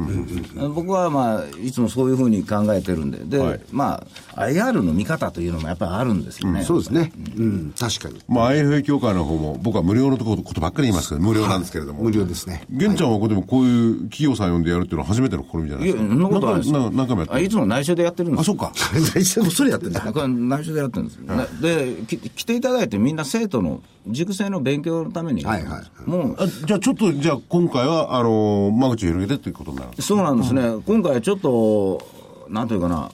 [0.69, 4.03] 僕は、まあ、いつもそういうふうに考えてるんで、で、はいま
[4.35, 6.63] あ、IR の見方というのもやっぱりあるんですよね。
[6.63, 7.11] そうですね。
[7.37, 8.21] うん、確かに。
[8.27, 12.03] まあ、IFA 協会の方も、僕は無料のとこことばっかり言いますけど、無料なんですけれども。
[12.03, 12.63] 無料ですね。
[12.69, 15.96] 玄ちゃんはここでもこういう企業さん呼んでやるっていうのは初めての試みじゃないですか。
[16.01, 16.71] んなことないです。
[16.71, 17.35] よ何回もやってる。
[17.35, 18.41] あいつも内緒でやってるんです。
[18.41, 18.71] あ、そうか。
[19.41, 20.01] こっそりやってんだ。
[20.01, 21.19] これ内緒でやってるんです、
[21.61, 30.01] でき来ていただいて、みんな生徒の塾生の勉強のために、はいはいもうあじゃあちょっと、じゃあ今回は、あのー間口を広げてっていうことになる。
[30.01, 32.01] そうなんですね、今回はちょっと、
[32.49, 33.09] なんというかな、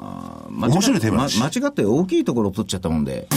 [0.49, 3.27] 間違っ面白い間違って大きいところを取っちゃったもんで、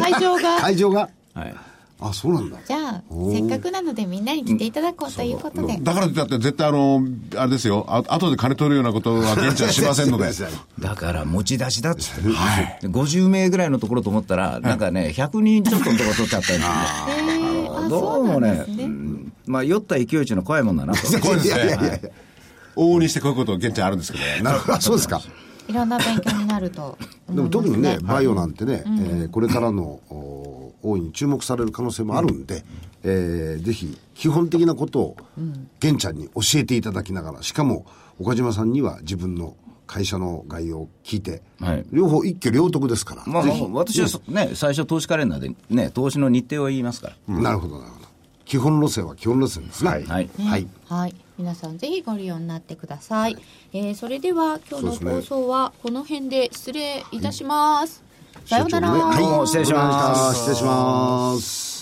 [0.00, 0.60] 会場が。
[0.60, 1.08] 会場が？
[1.34, 1.54] はい、
[2.00, 2.58] あ、そうなんだ。
[2.64, 5.78] じゃあ、せっかくなのでみんなに来ていただこうということで。
[5.80, 7.02] だからってだって絶対あの、
[7.36, 10.28] あれですよ、あ後で金取るようなことは現地はしませんので。
[10.78, 17.88] だから持ち出しだっつって、はい、50名ぐらいのところと思ったら、なんかね、100人ちょっとのところ取っちゃったんですよ。
[17.88, 18.84] どそううもねなんです、ね。
[18.84, 21.00] うんまあ、酔った勢いっていうのは怖いもんだなと。
[21.20, 21.54] こうですね。
[21.54, 22.10] いやいやいやいや
[22.76, 24.40] 往々にしてこういうこと現地あるんですけどね。
[24.42, 24.80] なるほど。
[24.80, 25.20] そうですか。
[25.68, 26.96] いろんな勉強になると
[27.28, 32.64] でも特にね、バイオなんてね、えーこれからのお大いに注目される可能性もあるんで、
[33.02, 35.16] えーぜひ基本的なことを
[35.80, 37.86] 玄ちゃんに教えていただきながら、しかも
[38.18, 39.56] 岡島さんには自分の
[39.86, 47.34] 会社の概要を聞いて、はい両方一挙両得ですから、まあぜひ、私はそね、最初、投資カレンダーでね、投資の日程を言いますから。
[47.34, 48.08] なるほどなるほど。
[48.44, 49.90] 基本路線は基本路線ですね。
[49.90, 50.66] はいはいはい。
[50.86, 51.14] はい。
[51.38, 53.36] 皆さんぜひご利用になってください。
[53.72, 58.02] えーそれでは今日の放送はこの辺で失礼いたします。
[58.48, 58.90] さようなら。
[58.90, 59.46] はい。
[59.46, 61.77] 失礼します失礼します。